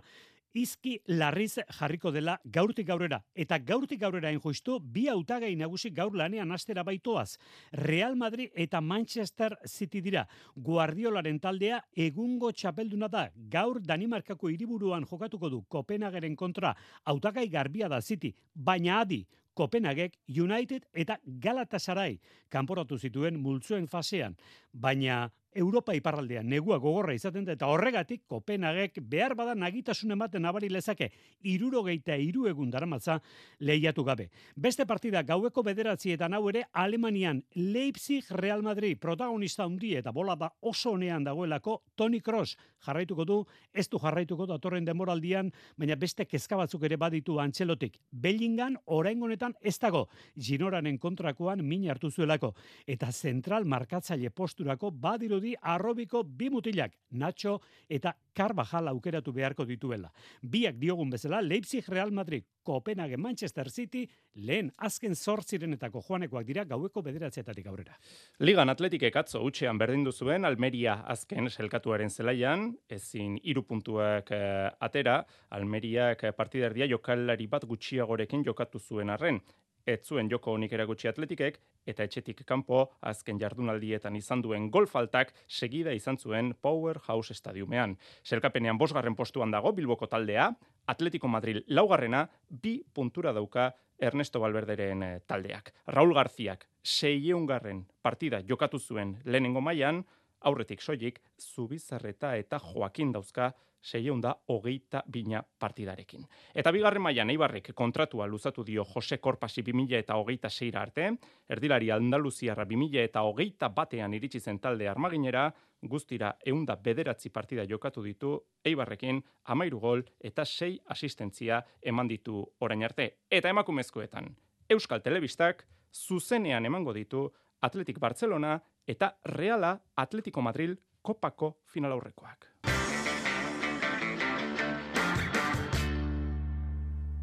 [0.54, 3.22] izki larriz jarriko dela gaurtik gaurera.
[3.36, 7.38] Eta gaurtik gaurera injustu, bi hautagai nagusi gaur lanean astera baitoaz.
[7.72, 10.26] Real Madrid eta Manchester City dira.
[10.56, 13.30] Guardiolaren taldea egungo txapelduna da.
[13.50, 16.76] Gaur Danimarkako hiriburuan jokatuko du Kopenhageren kontra
[17.06, 18.34] hautagai garbia da City.
[18.54, 19.26] Baina adi,
[19.60, 22.20] Kopenhagek, United eta Galatasaray
[22.50, 24.38] kanporatu zituen multzuen fasean.
[24.72, 30.70] Baina Europa iparraldean negua gogorra izaten da eta horregatik Kopenhagek behar bada nagitasun ematen nabari
[30.70, 31.10] lezake
[31.42, 33.20] irurogeita iru egun daramatza
[33.60, 34.30] lehiatu gabe.
[34.56, 40.36] Beste partida gaueko bederatzi eta nau ere Alemanian Leipzig Real Madrid protagonista hundi eta bola
[40.36, 43.40] da oso honean dagoelako Toni Kroos jarraituko du,
[43.74, 47.98] ez du jarraituko da torren demoraldian, baina beste kezka batzuk ere baditu antxelotik.
[48.12, 52.54] Bellingan orain honetan ez dago Ginoranen kontrakoan min hartu zuelako
[52.88, 60.12] eta zentral markatzaile posturako badiru dirudi arrobiko bi mutilak, Nacho eta Carvajal aukeratu beharko dituela.
[60.42, 67.02] Biak diogun bezala, Leipzig Real Madrid, Copenhagen Manchester City, lehen azken zortzirenetako joanekoak dira gaueko
[67.02, 67.98] bederatzeetatik aurrera.
[68.40, 76.30] Ligan atletikek atzo utxean berdindu zuen, Almeria azken selkatuaren zelaian, ezin irupuntuak eh, atera, Almeriak
[76.38, 79.42] partiderdia jokalari bat gutxiagorekin jokatu zuen arren
[79.90, 81.60] ez zuen joko honik eragutsi atletikek,
[81.90, 87.98] eta etxetik kanpo azken jardunaldietan izan duen golfaltak segida izan zuen Powerhouse Stadiumean.
[88.24, 90.52] Selkapenean bosgarren postuan dago Bilboko taldea,
[90.88, 95.74] Atletico Madrid laugarrena, bi puntura dauka Ernesto Valverderen eh, taldeak.
[95.88, 100.06] Raul Garziak, seieungarren partida jokatu zuen lehenengo mailan
[100.42, 103.52] aurretik soilik, Zubizarreta eta Joakin dauzka
[103.82, 106.26] seieun da hogeita bina partidarekin.
[106.56, 111.12] Eta bigarren mailan Eibarrek kontratua luzatu dio Jose Korpasi 2000 eta hogeita seira arte,
[111.50, 118.04] erdilari Andaluziarra 2000 eta hogeita batean iritsi zen talde armaginera, guztira eunda bederatzi partida jokatu
[118.04, 123.20] ditu Eibarrekin amairu gol eta sei asistentzia eman ditu orain arte.
[123.32, 124.36] Eta emakumezkoetan,
[124.70, 127.30] Euskal Telebistak zuzenean emango ditu
[127.62, 131.94] Atletik Barcelona eta Reala Atletico Madrid kopako final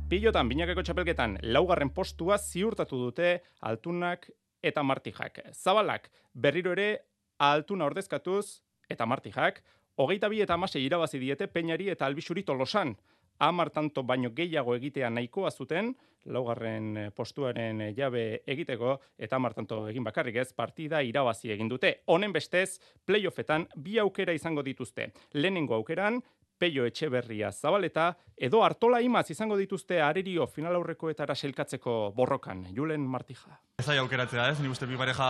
[0.06, 3.30] Pilotan, binakeko txapelketan, laugarren postua ziurtatu dute
[3.66, 4.28] altunak
[4.62, 5.40] eta martijak.
[5.50, 7.00] Zabalak, berriro ere,
[7.42, 9.58] altuna ordezkatuz eta martijak,
[9.98, 12.94] hogeita bi eta amasei irabazi diete peinari eta albisuri tolosan.
[13.42, 15.90] Amar tanto baino gehiago egitea nahikoa zuten,
[16.30, 21.96] laugarren postuaren jabe egiteko, eta amar tanto egin bakarrik ez, partida irabazi egin dute.
[22.06, 25.10] Honen bestez, playoffetan bi aukera izango dituzte.
[25.34, 26.22] Lehenengo aukeran,
[26.58, 32.66] Peio Etxeberria Zabaleta edo Artola Imaz izango dituzte arerio final aurrekoetara selkatzeko borrokan.
[32.74, 33.60] Julen Martija.
[33.78, 35.28] Ez aia aukeratzea ez, ni uste bi pareja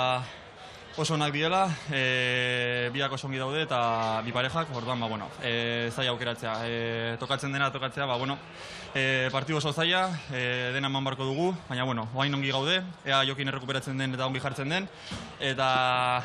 [0.96, 5.90] oso onak diela, e, biak oso ongi daude eta bi parejak, orduan, ba, bueno, e,
[5.92, 6.54] zaila aukeratzea.
[6.64, 8.38] E, tokatzen dena tokatzea, ba, bueno,
[8.94, 13.20] e, partidu oso zaila, e, dena eman barko dugu, baina, bueno, oain ongi gaude, ea
[13.28, 14.88] jokin errekuperatzen den eta ongi jartzen den,
[15.40, 15.68] eta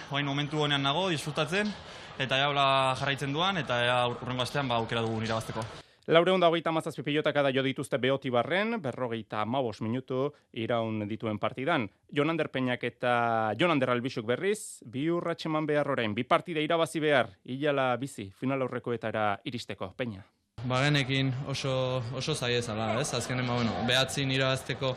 [0.09, 1.73] oain momentu honean nago, disfrutatzen,
[2.21, 5.63] eta ea jarraitzen duan, eta ea urrengo astean ba, aukera dugu irabazteko.
[6.11, 11.37] Laure honda hogeita mazazpi pilotaka da jo dituzte behoti barren, berrogeita mabos minutu iraun dituen
[11.39, 11.87] partidan.
[12.11, 17.95] Jonander Peñak eta Jonander Albixuk berriz, bi urratxeman behar orain, bi partide irabazi behar, hilala
[17.97, 20.25] bizi, final aurrekoetara iristeko, Peña.
[20.65, 23.13] Bagenekin oso, oso zai ezala, ez?
[23.13, 24.95] Azkenen, ba, bueno, behatzin irabazteko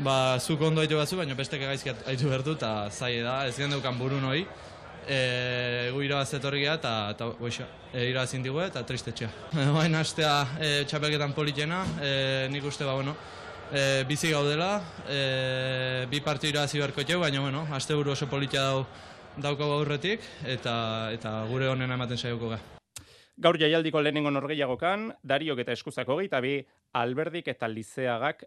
[0.00, 3.72] ba, zuk ondo haitu batzu, baina beste gaizkiat haitu bertu, eta zai da, ez gen
[3.98, 4.46] buru noi,
[5.06, 9.30] e, gu irabaz etorri geha, eta, eta goixo, e, irabaz indigu eta tristetxea.
[9.74, 12.12] Baina astea e, txapelketan politena, e,
[12.52, 13.16] nik uste ba, bueno,
[13.72, 14.74] e, bizi gaudela,
[15.08, 18.86] e, bi partiu irabazi beharko txeu, baina, bueno, aste buru oso politia dau,
[19.40, 22.60] dauko aurretik eta, eta gure honen ematen saioko ga.
[23.42, 26.58] Gaur jaialdiko lehenengo norgeiagokan, Dariok eta Eskuzako gehi, bi
[27.00, 28.44] Alberdik eta Lizeagak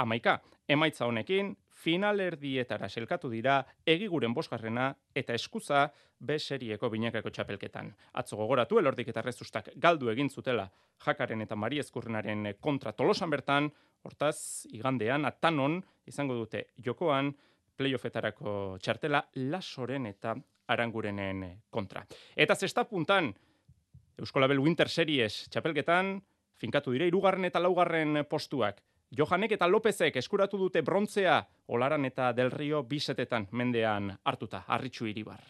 [0.00, 0.40] amaika.
[0.68, 1.52] Emaitza honekin,
[1.82, 7.90] final erdietara selkatu dira egiguren bosgarrena eta eskuza B serieko binakako txapelketan.
[8.14, 10.68] Atzo gogoratu elordik eta rezustak galdu egin zutela
[11.04, 13.70] jakaren eta mari eskurrenaren kontra tolosan bertan,
[14.02, 17.32] hortaz, igandean, atanon, izango dute jokoan,
[17.76, 20.36] playoffetarako txartela lasoren eta
[20.72, 22.04] arangurenen kontra.
[22.36, 23.32] Eta zesta puntan,
[24.22, 26.14] Euskolabel Winter Series txapelketan,
[26.62, 28.78] finkatu dire, irugarren eta laugarren postuak.
[29.12, 31.34] Johanek eta Lopezek eskuratu dute brontzea
[31.68, 35.42] Olaran eta Del Rio bisetetan mendean hartuta, arritxu iribar.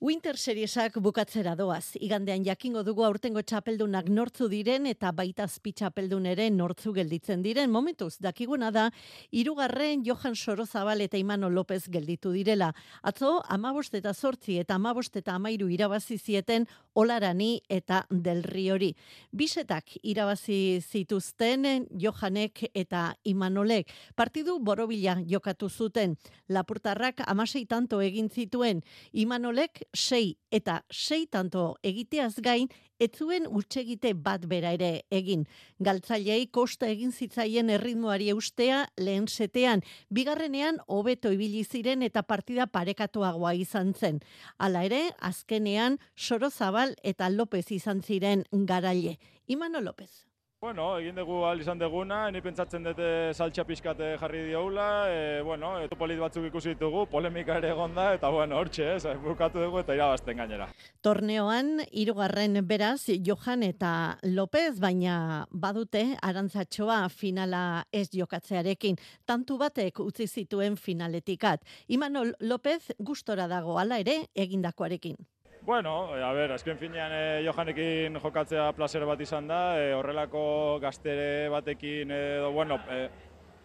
[0.00, 1.90] Winter Seriesak bukatzera doaz.
[2.00, 7.68] Igandean jakingo dugu aurtengo txapeldunak nortzu diren eta baita azpi txapeldun ere nortzu gelditzen diren.
[7.68, 8.86] Momentuz, dakiguna da,
[9.30, 12.70] irugarren Johan Sorozabal eta Imano López gelditu direla.
[13.02, 18.94] Atzo, amabost eta sortzi eta amabost eta amairu irabazi zieten Olarani eta Del Riori.
[19.36, 23.92] Bisetak irabazi zituzten Johanek eta Imanolek.
[24.16, 26.16] Partidu borobila jokatu zuten.
[26.48, 28.80] Lapurtarrak amasei tanto egin zituen.
[29.12, 32.68] Imanolek sei eta sei tanto egiteaz gain,
[33.00, 35.46] etzuen utxegite bat bera ere egin.
[35.80, 43.54] Galtzailei kosta egin zitzaien erritmoari eustea lehen setean, bigarrenean hobeto ibili ziren eta partida parekatuagoa
[43.54, 44.20] izan zen.
[44.58, 49.18] Hala ere, azkenean Sorozabal eta López izan ziren garaile.
[49.46, 50.29] Imano López.
[50.60, 55.70] Bueno, egin dugu al izan deguna, ni pentsatzen dute saltxa pixkate jarri dioula, e, bueno,
[55.80, 59.96] e, polit batzuk ikusi ditugu, polemika ere egonda, eta bueno, hortxe, ez, bukatu dugu eta
[59.96, 60.66] irabazten gainera.
[61.00, 63.94] Torneoan, irugarren beraz, Johan eta
[64.36, 71.64] López, baina badute, arantzatxoa finala ez jokatzearekin, tantu batek utzi zituen finaletikat.
[71.88, 75.16] Imanol López gustora dago, ala ere, egindakoarekin.
[75.62, 80.78] Bueno, eh, a ver, azken finean e, Johanekin jokatzea placer bat izan da, e, horrelako
[80.80, 83.10] gaztere batekin edo, bueno, e,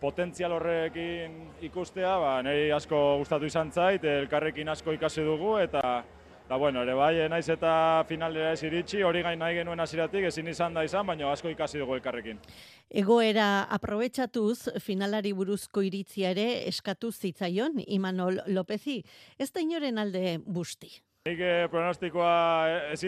[0.02, 6.04] potentzial horrekin ikustea, ba, niri asko gustatu izan zait, elkarrekin asko ikasi dugu, eta,
[6.50, 10.52] da, bueno, ere bai, naiz eta finalera ez iritsi, hori gain nahi genuen hasiratik ezin
[10.52, 12.44] izan da izan, baina asko ikasi dugu elkarrekin.
[12.92, 19.00] Egoera aprobetsatuz, finalari buruzko iritzia ere eskatu zitzaion, Imanol Lopezi,
[19.40, 20.92] ez da inoren alde busti.
[21.26, 22.34] Nik eh, pronostikoa
[22.70, 23.00] eh, ez,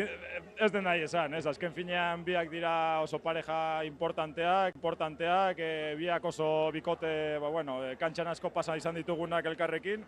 [0.66, 1.44] ez den nahi esan, ez?
[1.46, 2.72] azken finean biak dira
[3.04, 8.98] oso pareja importanteak, importanteak, eh, biak oso bikote, ba, bueno, eh, kantxan asko pasa izan
[8.98, 10.02] ditugunak elkarrekin,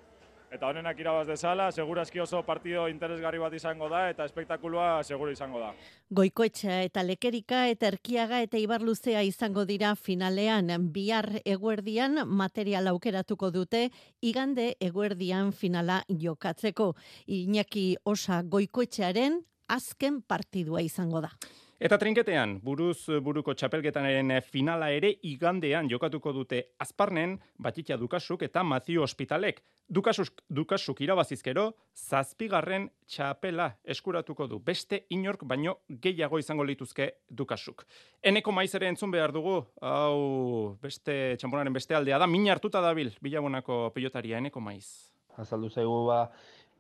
[0.52, 5.62] eta honenak irabaz dezala, segurazki oso partido interesgarri bat izango da eta espektakuloa seguro izango
[5.62, 5.70] da.
[6.10, 13.90] Goikoetxa eta lekerika eta erkiaga eta ibarluzea izango dira finalean bihar eguerdian material aukeratuko dute
[14.22, 16.94] igande eguerdian finala jokatzeko.
[17.28, 21.34] Iñaki osa goikoetxearen azken partidua izango da.
[21.80, 29.06] Eta trinketean, buruz buruko txapelketanaren finala ere igandean jokatuko dute azparnen, batitza dukasuk eta mazio
[29.06, 29.62] hospitalek.
[29.88, 34.60] Dukasuk, dukasuk irabazizkero, zazpigarren txapela eskuratuko du.
[34.60, 37.88] Beste inork baino gehiago izango lituzke dukasuk.
[38.20, 43.16] Eneko maiz ere entzun behar dugu, hau beste txamponaren beste aldea da, min hartuta dabil,
[43.24, 45.14] bilabonako pilotaria eneko maiz.
[45.40, 46.26] Azaldu zaigu ba,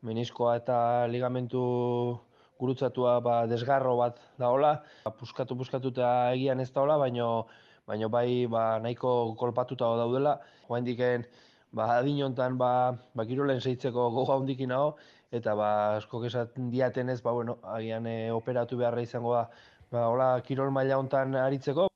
[0.03, 1.63] meniskoa eta ligamentu
[2.59, 4.73] gurutzatua ba, desgarro bat daola,
[5.05, 7.47] ba, puskatu puskatu eta egian ez daola, baino,
[7.87, 10.37] baino bai ba, nahiko kolpatuta daudela.
[10.67, 11.25] Joan diken,
[11.73, 12.71] ba, adin hontan ba,
[13.15, 14.95] ba, kirolen zeitzeko goga hondikin hau,
[15.31, 19.45] eta ba, asko esaten diaten ez, ba, bueno, agian e, operatu beharra izango da,
[19.91, 21.88] ba, hola, kirol maila hontan aritzeko.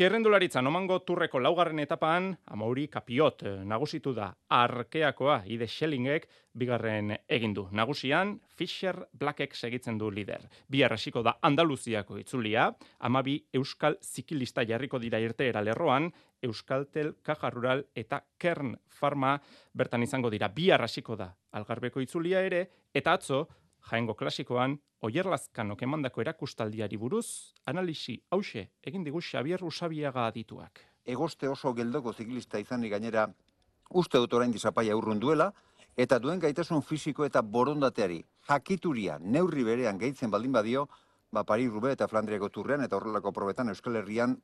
[0.00, 6.24] Txerrendularitza nomango turreko laugarren etapan, amauri kapiot nagusitu da arkeakoa ide Schellingek
[6.56, 7.66] bigarren egindu.
[7.76, 10.46] Nagusian, Fischer Blackek segitzen du lider.
[10.72, 12.70] Bi arrasiko da Andaluziako itzulia,
[13.10, 16.08] amabi Euskal Zikilista jarriko dira irteera lerroan,
[16.48, 19.34] Euskaltel, Kaja Rural eta Kern Farma
[19.74, 20.48] bertan izango dira.
[20.48, 23.46] Bi arrasiko da algarbeko itzulia ere, eta atzo,
[23.88, 24.76] jaengo klasikoan,
[25.06, 30.80] oierlazkan okemandako erakustaldiari buruz, analisi hause egin digu Xavier Usabiaga adituak.
[31.04, 33.26] Egoste oso geldoko ziklista izanik gainera
[33.90, 35.50] uste dut orain dizapaia urrun duela,
[35.96, 40.88] eta duen gaitasun fisiko eta borondateari jakituria neurri berean gehitzen baldin badio,
[41.32, 44.36] ba Pari Rube eta Flandriako turrean eta horrelako probetan Euskal Herrian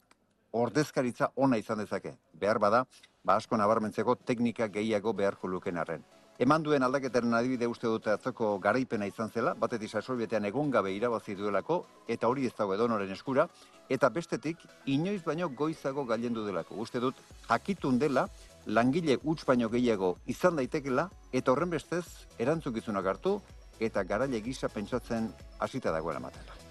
[0.52, 2.16] ordezkaritza ona izan dezake.
[2.32, 2.84] Behar bada,
[3.24, 6.04] ba asko nabarmentzeko teknika gehiago beharko luken arren.
[6.36, 11.32] Eman duen aldaketaren adibide uste dute atzoko garaipena izan zela, batetik sasolbietean egon gabe irabazi
[11.38, 11.78] duelako,
[12.12, 13.46] eta hori ez dago edonoren eskura,
[13.88, 16.76] eta bestetik, inoiz baino goizago gailendu delako.
[16.84, 18.26] Uste dut, jakitun dela,
[18.66, 22.04] langile huts baino gehiago izan daitekela, eta horren bestez,
[22.36, 23.38] erantzukizunak hartu,
[23.80, 26.65] eta garaile gisa pentsatzen hasita dagoela matela.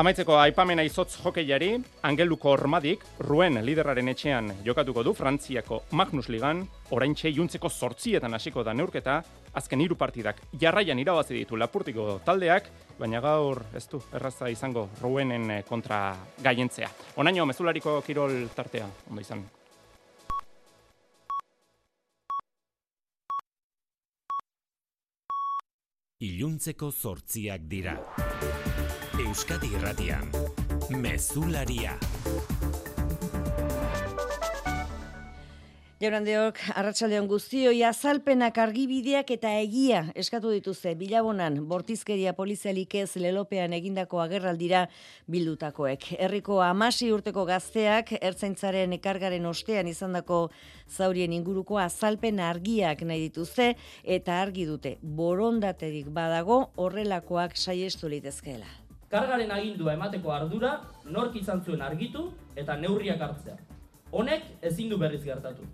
[0.00, 1.74] Amaitzeko aipamena izotz jokeiari,
[2.08, 6.62] Angeluko Ormadik, Ruen liderraren etxean jokatuko du Frantziako Magnus Ligan,
[6.96, 9.18] orain juntzeko sortzietan hasiko da neurketa,
[9.52, 15.62] azken hiru partidak jarraian irabazi ditu lapurtiko taldeak, baina gaur ez du erraza izango Ruenen
[15.68, 16.88] kontra gaientzea.
[17.16, 19.44] Onaino, mezulariko kirol tartea, ondo izan.
[26.20, 27.98] Iluntzeko sortziak dira.
[29.30, 30.24] Euskadi Irratian.
[30.90, 31.92] Mezularia.
[36.02, 44.24] Jaurandeok, arratsaldeon guztioi azalpenak argibideak eta egia eskatu dituzte bilabonan bortizkeria polizialik ez lelopean egindako
[44.24, 44.82] agerraldira
[45.30, 46.10] bildutakoek.
[46.18, 50.42] Herriko amasi urteko gazteak ertzaintzaren ekargaren ostean izandako
[50.90, 58.79] zaurien inguruko azalpen argiak nahi dituzte eta argi dute borondaterik badago horrelakoak saiestu litezkeela
[59.10, 63.56] kargaren agindua emateko ardura nork izan zuen argitu eta neurriak hartzea.
[64.10, 65.66] Honek ezin du berriz gertatu.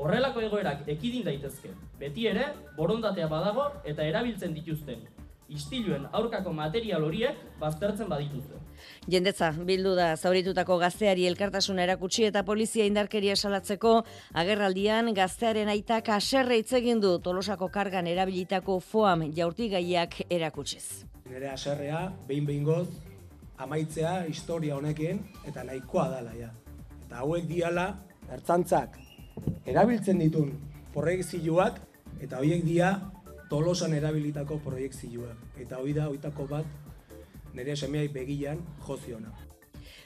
[0.00, 1.72] Horrelako egoerak ekidin daitezke.
[1.98, 5.02] Beti ere, borondatea badago eta erabiltzen dituzten
[5.50, 8.58] istiluen aurkako material horiek baztertzen badituzte.
[9.10, 13.96] Jendetza, bildu da zauritutako gazteari elkartasuna erakutsi eta polizia indarkeria salatzeko
[14.44, 22.46] agerraldian gaztearen aitak aserre egin du tolosako kargan erabilitako foam jaurtigaiak erakutsiz nire aserrea, behin
[22.46, 22.88] behin goz,
[23.58, 26.50] amaitzea historia honekin, eta nahikoa dala, ja.
[27.04, 27.86] Eta hauek diala,
[28.34, 28.98] ertzantzak,
[29.66, 30.50] erabiltzen ditun
[30.94, 31.78] proiektzioak,
[32.20, 32.90] eta horiek dia
[33.50, 35.46] tolosan erabilitako proiektzioak.
[35.62, 36.66] Eta hori da, hoitako bat,
[37.54, 39.32] nire semeai begian joziona.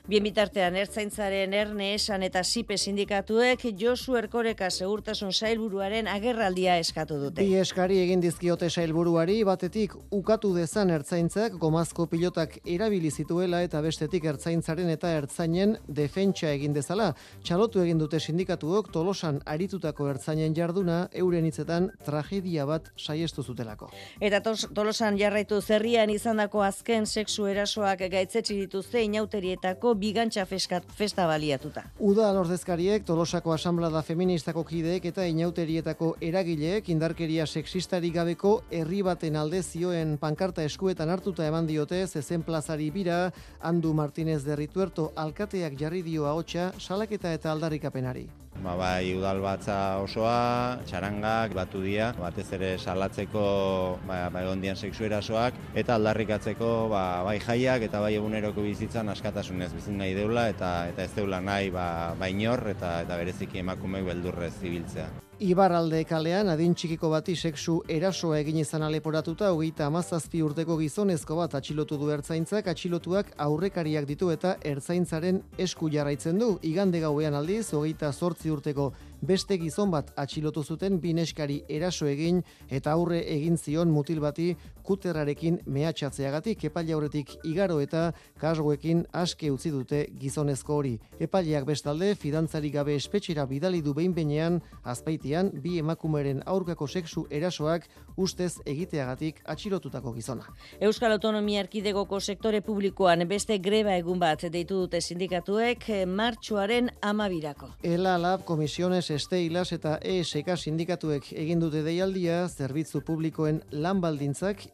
[0.05, 7.41] Bien bitartean ertzaintzaren erne esan eta sipe sindikatuek Josu Erkoreka segurtasun sailburuaren agerraldia eskatu dute.
[7.41, 14.27] Bi eskari egin dizkiote sailburuari batetik ukatu dezan ertzaintzak gomazko pilotak erabili zituela eta bestetik
[14.35, 17.09] ertzaintzaren eta ertzainen defentsa egin dezala.
[17.41, 23.89] Txalotu egin dute sindikatuok tolosan aritutako ertzainen jarduna euren hitzetan tragedia bat saiestu zutelako.
[24.21, 31.85] Eta tolosan jarraitu zerrian izandako azken sexu erasoak gaitzetsi dituzte inauterietako bigantxa festa baliatuta.
[31.99, 39.63] Uda lordezkariek Tolosako Asamblada Feministako kideek eta inauterietako eragileek indarkeria sexistari gabeko herri baten alde
[39.63, 46.03] zioen pankarta eskuetan hartuta eman diote zezen plazari bira Andu Martinez de Rituerto alkateak jarri
[46.03, 48.44] dio ahotsa salaketa eta aldarrikapenari.
[48.63, 55.97] Ba, bai udal osoa, txarangak, batu dia, batez ere salatzeko ba, ba, egon erasoak, eta
[55.97, 61.13] aldarrikatzeko ba, bai jaiak eta bai eguneroko bizitzan askatasunez bizin nahi deula, eta eta ez
[61.15, 65.11] deula nahi ba, bainor eta, eta bereziki emakumeik beldurrez zibiltzea.
[65.43, 71.57] Ibarralde kalean adin txikiko bati sexu erasoa egin izan aleporatuta hogeita amazazpi urteko gizonezko bat
[71.59, 76.53] atxilotu du ertzaintzak, atxilotuak aurrekariak ditu eta ertzaintzaren esku jarraitzen du.
[76.63, 82.93] Igande gauean aldiz, hogeita sortzi urteko beste gizon bat atxilotu zuten bineskari eraso egin eta
[82.93, 84.53] aurre egin zion mutil bati
[84.85, 88.05] kuterrarekin mehatxatzeagatik epaile aurretik igaro eta
[88.41, 90.95] kasgoekin aske utzi dute gizonezko hori.
[91.27, 97.89] Epaileak bestalde fidantzari gabe espetxera bidali du behin behinean azpaitian bi emakumeren aurkako sexu erasoak
[98.17, 100.47] ustez egiteagatik atxilotutako gizona.
[100.81, 107.71] Euskal Autonomia Erkidegoko sektore publikoan beste greba egun bat deitu dute sindikatuek martxoaren amabirako.
[107.83, 114.01] Ela Lab Komisiones Esteilas eta ESK sindikatuek egin dute deialdia zerbitzu publikoen lan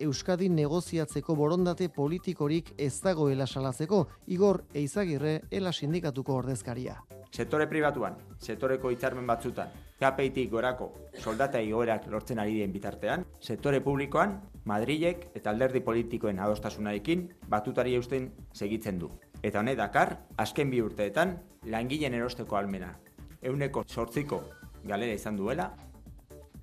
[0.01, 6.95] Euskadi negoziatzeko borondate politikorik ez dagoela salatzeko Igor Eizagirre ela sindikatuko ordezkaria.
[7.31, 9.69] Sektore pribatuan, sektoreko hitzarmen batzutan,
[10.01, 10.89] KPItik gorako
[11.21, 18.31] soldata igoerak lortzen ari den bitartean, sektore publikoan, Madrilek eta alderdi politikoen adostasunarekin batutari eusten
[18.53, 19.13] segitzen du.
[19.43, 21.37] Eta honek dakar, azken bi urteetan,
[21.69, 22.95] langileen erosteko almena.
[23.43, 24.43] Euneko sortziko
[24.85, 25.71] galera izan duela,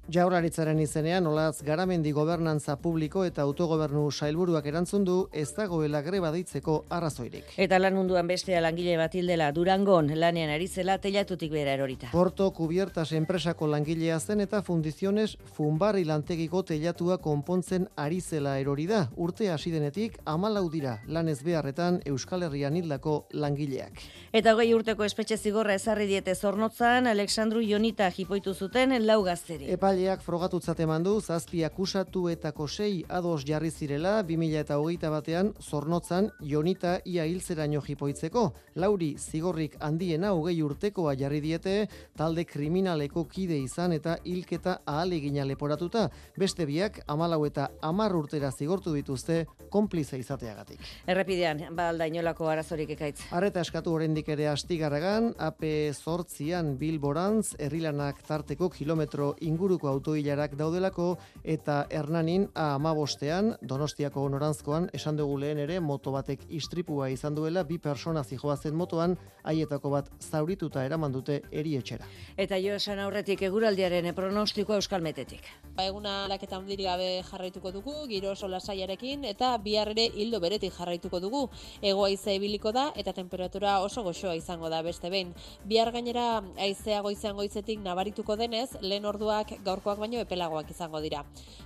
[0.08, 6.78] Jaurlaritzaren izenean olatz garamendi gobernantza publiko eta autogobernu sailburuak erantzun du ez dagoela greba deitzeko
[6.96, 7.50] arrazoirik.
[7.60, 12.08] Eta lan munduan bestea langile bat hildela Durangon lanean ari zela telatutik bera erorita.
[12.14, 19.10] Porto Cubiertas enpresako langilea zen eta fundiziones funbarri lantegiko telatua konpontzen ari zela erori da.
[19.18, 24.00] Urte hasi denetik amalau dira lan ez beharretan Euskal Herrian hildako langileak.
[24.32, 29.68] Eta hogei urteko espetxe zigorra ezarri diete zornotzan Alexandru Jonita jipoitu zuten lau gazteri.
[29.98, 37.00] Epaileak frogatutzat eman du zazpi akusatuetako sei ados jarri zirela 2000 eta batean zornotzan Jonita
[37.04, 38.44] ia hiltzeraino jipoitzeko.
[38.76, 46.12] Lauri zigorrik handiena hogei urtekoa jarri diete talde kriminaleko kide izan eta hilketa ahalegina leporatuta.
[46.38, 50.78] Beste biak amalau eta amar urtera zigortu dituzte konplize izateagatik.
[51.08, 53.32] Errepidean, ba alda inolako arazorik ekaitz.
[53.32, 61.86] Arreta eskatu oraindik ere astigarragan, AP zortzian Bilborantz, herrilanak tarteko kilometro inguruko autoilarak daudelako, eta
[61.90, 67.78] Hernanin A amabostean, Donostiako norantzkoan, esan dugu lehen ere, moto batek istripua izan duela, bi
[67.78, 72.08] persona zijoazen motoan, haietako bat zaurituta eraman dute erietxera.
[72.38, 75.48] Eta jo esan aurretik eguraldiaren pronostikoa euskal metetik.
[75.76, 81.20] Ba, eguna laketa handiri gabe jarraituko dugu, giro saiarekin, eta bihar ere hildo beretik jarraituko
[81.20, 81.50] dugu.
[81.82, 85.34] Egoa ize ibiliko da, eta temperatura oso goxoa izango da beste behin.
[85.66, 91.24] Bihar gainera aizea goizean goizetik nabarituko denez, lehen orduak gaurkoak baino epelagoak izango dira.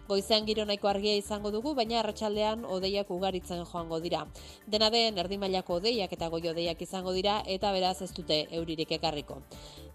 [0.08, 4.26] Goizean giro nahiko argia izango dugu, baina arratsaldean odeiak ugaritzen joango dira.
[4.68, 8.92] Dena den erdi mailako odeiak eta goi odeiak izango dira eta beraz ez dute euririk
[8.92, 9.42] ekarriko.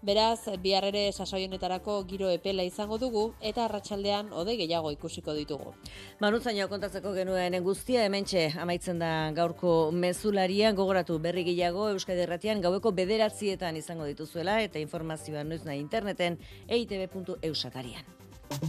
[0.01, 5.73] Beraz, bihar ere sasoi honetarako giro epela izango dugu eta arratsaldean odei gehiago ikusiko ditugu.
[6.21, 12.91] Manutzaino kontatzeko genuen guztia hementxe amaitzen da gaurko mezularia gogoratu berri gehiago Euskadi Erratian gaueko
[12.91, 16.37] bederatzietan izango dituzuela eta informazioa noiz nahi interneten
[16.67, 18.06] eitb.eusatarian.
[18.49, 18.67] ハハ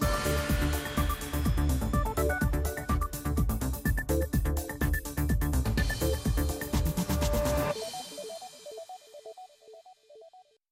[0.00, 0.91] ハハ!